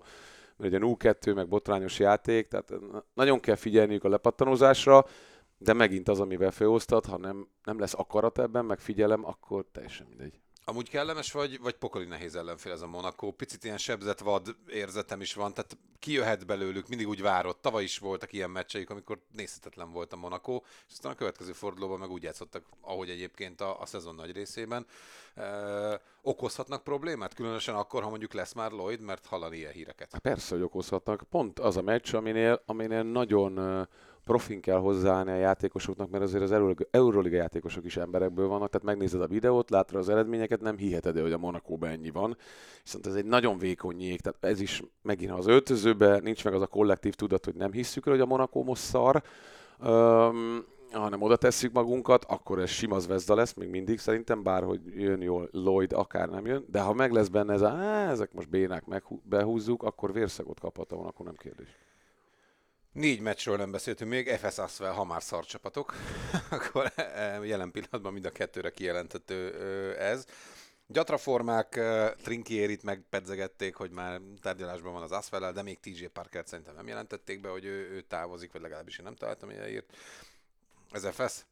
mert 0.57 0.75
ugye 0.75 0.95
2 0.97 1.35
meg 1.35 1.49
botrányos 1.49 1.99
játék, 1.99 2.49
tehát 2.49 2.73
nagyon 3.15 3.41
kell 3.41 3.55
figyelniük 3.55 4.05
a 4.05 4.09
lepattanózásra, 4.09 5.05
de 5.63 5.73
megint 5.73 6.09
az, 6.09 6.21
amivel 6.21 6.51
főosztat, 6.51 7.07
ha 7.07 7.19
nem, 7.19 7.49
nem 7.65 7.79
lesz 7.79 7.95
akarat 7.95 8.39
ebben, 8.39 8.65
meg 8.65 8.81
figyelem, 8.81 9.25
akkor 9.25 9.65
teljesen 9.73 10.07
mindegy. 10.09 10.41
Amúgy 10.65 10.89
kellemes 10.89 11.33
vagy, 11.33 11.61
vagy 11.61 11.75
pokoli 11.75 12.05
nehéz 12.05 12.35
ellenfél 12.35 12.73
ez 12.73 12.81
a 12.81 12.87
Monaco. 12.87 13.31
Picit 13.31 13.65
ilyen 13.65 13.79
sebzett 13.79 14.19
vad 14.19 14.57
érzetem 14.67 15.21
is 15.21 15.35
van, 15.35 15.55
tehát 15.55 15.77
kijöhet 15.99 16.47
belőlük, 16.47 16.89
mindig 16.89 17.09
úgy 17.09 17.23
várott. 17.23 17.63
Tavaly 17.63 17.83
is 17.83 17.99
voltak 17.99 18.33
ilyen 18.33 18.51
meccseik, 18.51 18.91
amikor 18.91 19.19
nézhetetlen 19.33 19.93
volt 19.93 20.13
a 20.13 20.17
Monaco, 20.17 20.61
és 20.87 20.93
aztán 20.93 21.13
a 21.13 21.15
következő 21.15 21.53
fordulóban 21.53 21.99
meg 21.99 22.11
úgy 22.11 22.23
játszottak, 22.23 22.65
ahogy 22.81 23.11
egyébként 23.11 23.61
a, 23.61 23.81
a 23.81 23.87
szezon 23.87 24.15
nagy 24.15 24.33
részében. 24.33 24.87
E, 25.35 26.01
okozhatnak 26.23 26.85
problémát, 26.85 27.35
különösen 27.35 27.75
akkor, 27.75 28.03
ha 28.03 28.09
mondjuk 28.09 28.33
lesz 28.33 28.53
már 28.53 28.71
Lloyd, 28.71 29.01
mert 29.01 29.27
hallani 29.27 29.57
ilyen 29.57 29.73
híreket. 29.73 30.19
Persze, 30.19 30.55
hogy 30.55 30.65
okozhatnak. 30.65 31.23
Pont 31.31 31.59
az 31.59 31.77
a 31.77 31.83
meccs, 31.83 32.15
aminél, 32.15 32.63
aminél 32.67 33.03
nagyon 33.03 33.89
profin 34.25 34.61
kell 34.61 34.79
hozzáállni 34.79 35.31
a 35.31 35.37
játékosoknak, 35.37 36.11
mert 36.11 36.23
azért 36.23 36.43
az 36.43 36.53
Euroliga 36.91 37.37
játékosok 37.37 37.85
is 37.85 37.97
emberekből 37.97 38.49
vannak, 38.49 38.71
tehát 38.71 38.87
megnézed 38.87 39.21
a 39.21 39.27
videót, 39.27 39.71
látod 39.71 39.97
az 39.97 40.09
eredményeket, 40.09 40.61
nem 40.61 40.77
hiheted 40.77 41.21
hogy 41.21 41.33
a 41.33 41.39
Monakóban 41.39 41.91
ennyi 41.91 42.11
van. 42.11 42.37
Viszont 42.83 43.07
ez 43.07 43.15
egy 43.15 43.25
nagyon 43.25 43.59
vékony 43.59 44.01
jég, 44.01 44.21
tehát 44.21 44.45
ez 44.45 44.61
is 44.61 44.83
megint 45.03 45.31
az 45.31 45.47
öltözőben 45.47 46.23
nincs 46.23 46.45
meg 46.45 46.55
az 46.55 46.63
a 46.63 46.67
kollektív 46.67 47.15
tudat, 47.15 47.45
hogy 47.45 47.55
nem 47.55 47.73
hisszük 47.73 48.07
el, 48.07 48.13
hogy 48.13 48.23
a 48.23 48.27
Monakó 48.27 48.65
most 48.65 48.83
szar, 48.83 49.23
um, 49.81 50.65
hanem 50.93 51.23
oda 51.23 51.37
tesszük 51.37 51.73
magunkat, 51.73 52.25
akkor 52.25 52.59
ez 52.59 52.69
sima 52.69 52.99
zvezda 52.99 53.35
lesz, 53.35 53.55
még 53.55 53.69
mindig 53.69 53.99
szerintem, 53.99 54.43
bárhogy 54.43 54.81
jön 54.95 55.23
jól 55.23 55.49
Lloyd, 55.53 55.93
akár 55.93 56.29
nem 56.29 56.47
jön, 56.47 56.65
de 56.71 56.81
ha 56.81 56.93
meg 56.93 57.13
lesz 57.13 57.29
benne 57.29 57.53
ez 57.53 57.63
a, 57.63 57.81
ezek 58.11 58.33
most 58.33 58.49
bénák, 58.49 58.87
meg 58.87 59.05
behúzzuk, 59.23 59.83
akkor 59.83 60.13
vérszagot 60.13 60.61
kaphat 60.61 60.93
a 60.93 60.97
Monaco, 60.97 61.25
nem 61.25 61.35
kérdés. 61.37 61.77
Négy 62.93 63.21
meccsről 63.21 63.57
nem 63.57 63.71
beszéltünk 63.71 64.11
még, 64.11 64.29
FS 64.29 64.59
Asvel, 64.59 64.93
ha 64.93 65.05
már 65.05 65.23
szarcsapatok, 65.23 65.95
akkor 66.51 66.93
eh, 66.97 67.47
jelen 67.47 67.71
pillanatban 67.71 68.13
mind 68.13 68.25
a 68.25 68.31
kettőre 68.31 68.71
kijelentető 68.71 69.55
ez. 69.99 70.25
Gyatraformák 70.87 71.81
Trinkierit 72.23 72.83
megpedzegették, 72.83 73.75
hogy 73.75 73.91
már 73.91 74.21
tárgyalásban 74.41 74.93
van 74.93 75.03
az 75.03 75.13
asvel 75.13 75.53
de 75.53 75.63
még 75.63 75.81
TJ 75.81 76.05
Parker 76.05 76.45
szerintem 76.47 76.75
nem 76.75 76.87
jelentették 76.87 77.41
be, 77.41 77.49
hogy 77.49 77.65
ő, 77.65 77.91
ő 77.91 78.01
távozik, 78.01 78.53
vagy 78.53 78.61
legalábbis 78.61 78.99
én 78.99 79.05
nem 79.05 79.15
találtam 79.15 79.51
ilyen 79.51 79.69
írt. 79.69 79.97
Ez 80.91 81.09
FS? 81.09 81.45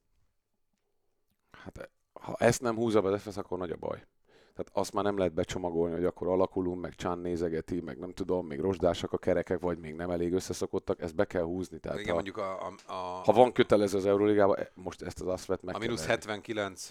Hát 1.51 1.91
ha 2.13 2.37
ezt 2.39 2.61
nem 2.61 2.77
húzza 2.77 3.01
be 3.01 3.09
az 3.09 3.23
FS, 3.23 3.37
akkor 3.37 3.59
nagy 3.59 3.71
a 3.71 3.77
baj. 3.77 4.07
Tehát 4.55 4.71
azt 4.73 4.93
már 4.93 5.05
nem 5.05 5.19
lehet 5.19 5.33
becsomagolni, 5.33 5.95
hogy 5.95 6.05
akkor 6.05 6.29
alakulunk, 6.29 6.81
meg 6.81 6.95
Csán 6.95 7.19
nézegeti, 7.19 7.81
meg 7.81 7.99
nem 7.99 8.13
tudom, 8.13 8.47
még 8.47 8.61
rozsdásak 8.61 9.13
a 9.13 9.19
kerekek, 9.19 9.59
vagy 9.59 9.79
még 9.79 9.95
nem 9.95 10.11
elég 10.11 10.33
összeszokottak, 10.33 11.01
ezt 11.01 11.15
be 11.15 11.25
kell 11.25 11.43
húzni. 11.43 11.79
Tehát 11.79 11.99
Igen, 11.99 12.11
a, 12.11 12.15
mondjuk 12.15 12.37
a, 12.37 12.67
a, 12.67 12.93
a, 12.93 12.95
ha 13.25 13.33
van 13.33 13.53
kötelező 13.53 13.97
az 13.97 14.07
Euróligában, 14.07 14.59
e, 14.59 14.71
most 14.75 15.03
ezt 15.03 15.21
az 15.21 15.27
aszvet 15.27 15.63
meg 15.63 15.75
A 15.75 15.79
mínusz 15.79 16.07
79 16.07 16.89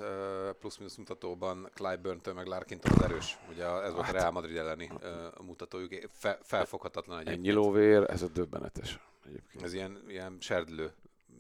plusz-minusz 0.60 0.96
mutatóban 0.96 1.70
Clyburn-től 1.74 2.34
meg 2.34 2.46
larkin 2.46 2.80
az 2.82 3.04
erős. 3.04 3.40
Ugye 3.50 3.66
ez 3.66 3.94
volt 3.94 4.06
hát, 4.06 4.16
a 4.16 4.18
Real 4.18 4.32
Madrid 4.32 4.58
elleni 4.58 4.92
uh, 4.94 5.46
mutatójuk. 5.46 5.94
Fe, 6.12 6.38
felfoghatatlan 6.42 7.20
egyébként. 7.20 7.46
Ennyi 7.46 7.56
lóvér, 7.56 8.06
ez 8.10 8.22
a 8.22 8.28
döbbenetes. 8.28 9.00
Egyébként. 9.26 9.64
Ez 9.64 9.74
ilyen, 9.74 10.04
ilyen 10.08 10.38
serdlő 10.40 10.94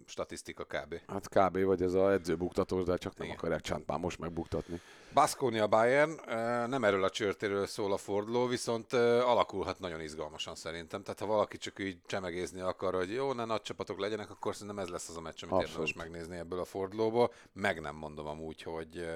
statisztika 0.05 0.63
kb. 0.63 0.95
Hát 1.07 1.29
kb. 1.29 1.63
vagy 1.63 1.81
ez 1.81 1.93
a 1.93 2.11
edzőbuktatós, 2.11 2.83
de 2.83 2.97
csak 2.97 3.17
nem 3.17 3.25
Igen. 3.25 3.37
akarják 3.37 3.61
Csántpán 3.61 3.99
most 3.99 4.19
megbuktatni. 4.19 4.81
Baskonia 5.13 5.67
Bayern, 5.67 6.19
nem 6.69 6.83
erről 6.83 7.03
a 7.03 7.09
csörtéről 7.09 7.65
szól 7.65 7.93
a 7.93 7.97
forduló, 7.97 8.45
viszont 8.45 8.93
alakulhat 8.93 9.79
nagyon 9.79 10.01
izgalmasan 10.01 10.55
szerintem. 10.55 11.03
Tehát 11.03 11.19
ha 11.19 11.25
valaki 11.25 11.57
csak 11.57 11.79
így 11.79 11.97
csemegézni 12.05 12.59
akar, 12.59 12.93
hogy 12.93 13.13
jó, 13.13 13.33
ne 13.33 13.45
nagy 13.45 13.61
csapatok 13.61 13.99
legyenek, 13.99 14.29
akkor 14.29 14.53
szerintem 14.55 14.79
ez 14.79 14.89
lesz 14.89 15.09
az 15.09 15.17
a 15.17 15.21
meccs, 15.21 15.43
amit 15.43 15.55
Abszolút. 15.55 15.69
érdemes 15.69 15.93
megnézni 15.93 16.37
ebből 16.37 16.59
a 16.59 16.65
fordulóból. 16.65 17.33
Meg 17.53 17.81
nem 17.81 17.95
mondom 17.95 18.27
amúgy, 18.27 18.61
hogy 18.61 19.07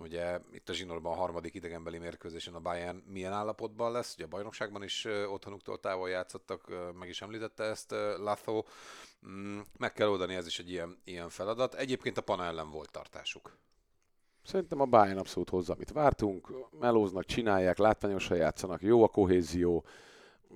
Ugye 0.00 0.40
itt 0.52 0.68
a 0.68 0.72
zsinórban 0.72 1.12
a 1.12 1.16
harmadik 1.16 1.54
idegenbeli 1.54 1.98
mérkőzésen 1.98 2.54
a 2.54 2.60
Bayern 2.60 3.02
milyen 3.06 3.32
állapotban 3.32 3.92
lesz, 3.92 4.14
ugye 4.14 4.24
a 4.24 4.28
bajnokságban 4.28 4.82
is 4.82 5.04
otthonuktól 5.04 5.80
távol 5.80 6.08
játszottak, 6.08 6.72
meg 6.98 7.08
is 7.08 7.22
említette 7.22 7.64
ezt 7.64 7.90
Lathó. 8.16 8.66
Mm, 9.28 9.60
meg 9.78 9.92
kell 9.92 10.08
oldani, 10.08 10.34
ez 10.34 10.46
is 10.46 10.58
egy 10.58 10.70
ilyen, 10.70 10.98
ilyen 11.04 11.28
feladat. 11.28 11.74
Egyébként 11.74 12.18
a 12.18 12.22
Pana 12.22 12.44
ellen 12.44 12.70
volt 12.70 12.90
tartásuk. 12.90 13.56
Szerintem 14.48 14.80
a 14.80 14.84
Bayern 14.84 15.18
abszolút 15.18 15.50
hozza, 15.50 15.72
amit 15.72 15.92
vártunk. 15.92 16.52
Melóznak, 16.80 17.24
csinálják, 17.24 17.78
látványosan 17.78 18.36
játszanak, 18.36 18.82
jó 18.82 19.02
a 19.02 19.08
kohézió, 19.08 19.84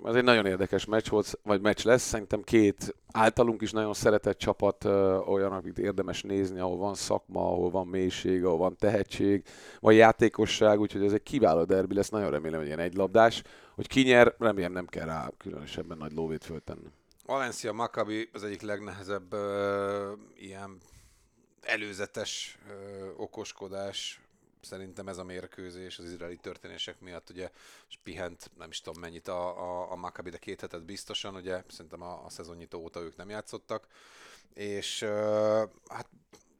ez 0.03 0.15
egy 0.15 0.23
nagyon 0.23 0.45
érdekes 0.45 0.85
meccs 0.85 1.09
volt, 1.09 1.39
vagy 1.43 1.61
meccs 1.61 1.85
lesz. 1.85 2.01
Szerintem 2.01 2.41
két 2.41 2.95
általunk 3.11 3.61
is 3.61 3.71
nagyon 3.71 3.93
szeretett 3.93 4.37
csapat, 4.37 4.85
olyan, 5.25 5.51
amit 5.51 5.77
érdemes 5.77 6.21
nézni, 6.21 6.59
ahol 6.59 6.77
van 6.77 6.93
szakma, 6.93 7.41
ahol 7.41 7.69
van 7.69 7.87
mélység, 7.87 8.45
ahol 8.45 8.57
van 8.57 8.75
tehetség, 8.75 9.43
vagy 9.79 9.95
játékosság, 9.95 10.79
úgyhogy 10.79 11.03
ez 11.05 11.13
egy 11.13 11.23
kiváló 11.23 11.63
derbi 11.63 11.93
lesz. 11.95 12.09
Nagyon 12.09 12.29
remélem, 12.29 12.57
hogy 12.57 12.67
ilyen 12.67 12.79
egy 12.79 12.95
labdás. 12.95 13.43
Hogy 13.75 13.87
ki 13.87 14.01
nyer, 14.01 14.35
remélem 14.37 14.71
nem 14.71 14.85
kell 14.85 15.05
rá 15.05 15.29
különösebben 15.37 15.97
nagy 15.97 16.13
lóvét 16.13 16.43
föltenni. 16.43 16.87
Valencia 17.25 17.73
Maccabi 17.73 18.29
az 18.33 18.43
egyik 18.43 18.61
legnehezebb 18.61 19.33
uh, 19.33 19.39
ilyen 20.35 20.77
előzetes 21.63 22.57
uh, 22.67 23.19
okoskodás 23.21 24.21
szerintem 24.61 25.07
ez 25.07 25.17
a 25.17 25.23
mérkőzés 25.23 25.99
az 25.99 26.05
izraeli 26.05 26.37
történések 26.37 26.99
miatt 26.99 27.29
ugye 27.29 27.51
pihent 28.03 28.51
nem 28.57 28.69
is 28.69 28.81
tudom 28.81 29.01
mennyit 29.01 29.27
a, 29.27 29.61
a, 29.61 29.91
a 29.91 29.95
Maccabi, 29.95 30.29
de 30.29 30.37
két 30.37 30.61
hetet 30.61 30.85
biztosan, 30.85 31.35
ugye 31.35 31.63
szerintem 31.67 32.01
a, 32.01 32.25
a 32.25 32.29
szezonnyitó 32.29 32.79
óta 32.79 32.99
ők 32.99 33.15
nem 33.15 33.29
játszottak, 33.29 33.87
és 34.53 35.01
uh, 35.01 35.09
hát 35.89 36.07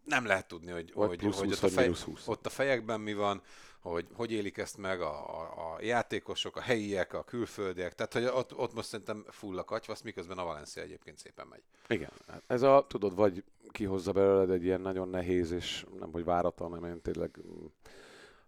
nem 0.03 0.25
lehet 0.25 0.47
tudni, 0.47 0.71
hogy, 0.71 0.91
hogy, 0.93 1.21
hogy, 1.21 1.35
hogy 1.35 1.51
ott, 1.51 1.63
a 1.63 1.69
fej, 1.69 1.91
ott 2.25 2.45
a 2.45 2.49
fejekben 2.49 3.01
mi 3.01 3.13
van, 3.13 3.41
hogy 3.89 4.07
hogy 4.13 4.31
élik 4.31 4.57
ezt 4.57 4.77
meg 4.77 5.01
a, 5.01 5.39
a, 5.39 5.73
a 5.73 5.77
játékosok, 5.81 6.55
a 6.55 6.61
helyiek, 6.61 7.13
a 7.13 7.23
külföldiek, 7.23 7.95
tehát 7.95 8.13
hogy 8.13 8.25
ott, 8.25 8.57
ott 8.57 8.73
most 8.73 8.87
szerintem 8.87 9.25
full 9.29 9.57
a 9.57 9.63
katyvasz, 9.63 10.01
miközben 10.01 10.37
a 10.37 10.43
Valencia 10.43 10.81
egyébként 10.81 11.17
szépen 11.17 11.47
megy. 11.47 11.63
Igen, 11.87 12.11
ez 12.47 12.61
a, 12.61 12.85
tudod, 12.87 13.15
vagy 13.15 13.43
kihozza 13.71 14.11
belőled 14.11 14.49
egy 14.49 14.63
ilyen 14.63 14.81
nagyon 14.81 15.09
nehéz 15.09 15.51
és 15.51 15.85
nem 15.99 16.11
hogy 16.11 16.23
váratlan, 16.23 16.69
hanem 16.69 17.01
tényleg 17.01 17.39
mm, 17.47 17.65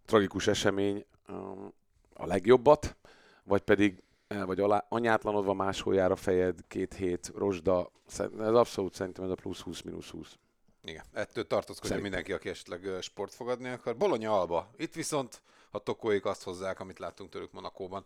tragikus 0.06 0.48
esemény 0.48 1.06
um, 1.28 1.74
a 2.14 2.26
legjobbat, 2.26 2.96
vagy 3.44 3.62
pedig 3.62 4.04
el 4.28 4.46
vagy 4.46 4.60
alá, 4.60 4.86
anyátlanodva 4.90 5.54
máshol 5.54 5.96
jár 5.96 6.12
a 6.12 6.16
fejed, 6.16 6.60
két 6.68 6.94
hét, 6.94 7.32
rozsda, 7.36 7.92
ez 8.40 8.54
abszolút 8.54 8.94
szerintem 8.94 9.24
ez 9.24 9.30
a 9.30 9.36
plusz 9.36 9.62
20, 9.62 9.82
mínusz 9.82 10.10
20. 10.10 10.38
Igen, 10.86 11.04
ettől 11.14 11.48
tartozkodja 11.48 12.02
mindenki, 12.02 12.34
aki 12.34 12.50
esetleg 12.50 13.02
sport 13.02 13.34
fogadni 13.34 13.70
akar. 13.70 13.98
Bolonya 13.98 14.40
Alba. 14.40 14.72
Itt 14.78 14.94
viszont, 14.94 15.42
ha 15.72 15.80
Tokóik 15.80 16.26
azt 16.26 16.44
hozzák, 16.44 16.80
amit 16.80 17.00
láttunk 17.00 17.30
tőlük 17.30 17.52
Monakóban, 17.52 18.06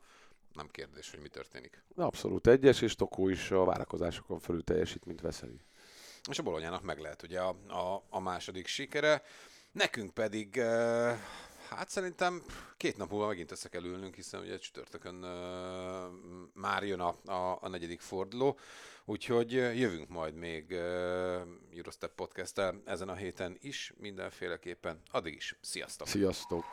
nem 0.54 0.68
kérdés, 0.72 1.12
hogy 1.12 1.20
mi 1.20 1.28
történik. 1.28 1.84
Abszolút 1.96 2.48
egyes, 2.48 2.82
és 2.82 2.96
Tokó 2.96 3.30
is 3.30 3.52
a 3.52 3.64
várakozásokon 3.64 4.40
fölül 4.40 4.64
teljesít, 4.64 5.06
mint 5.06 5.22
Veszeli. 5.22 5.60
És 6.30 6.40
a 6.40 6.44
Bolonyának 6.44 6.84
meg 6.84 7.00
lehet 7.00 7.24
ugye 7.24 7.40
a, 7.40 7.56
a, 7.68 8.04
a 8.10 8.20
második 8.20 8.68
sikere. 8.68 9.22
Nekünk 9.72 10.14
pedig, 10.14 10.62
hát 11.76 11.90
szerintem 11.90 12.44
két 12.78 12.98
nap 12.98 13.10
múlva 13.10 13.28
megint 13.28 13.52
össze 13.52 13.70
kell 13.70 13.84
ülnünk, 13.84 14.16
hiszen 14.16 14.42
ugye 14.42 14.58
csütörtökön 14.58 15.16
már 16.54 16.84
jön 16.84 17.00
a, 17.00 17.16
a, 17.32 17.58
a 17.62 17.68
negyedik 17.68 18.02
forduló. 18.02 18.58
Úgyhogy 19.06 19.52
jövünk 19.52 20.10
majd 20.10 20.34
még 20.34 20.72
Eurostep 21.76 22.16
podcast 22.16 22.62
ezen 22.86 23.10
a 23.10 23.16
héten 23.16 23.58
is, 23.62 23.94
mindenféleképpen. 23.98 25.02
Addig 25.12 25.36
is, 25.36 25.56
sziasztok! 25.62 26.08
Sziasztok! 26.08 26.64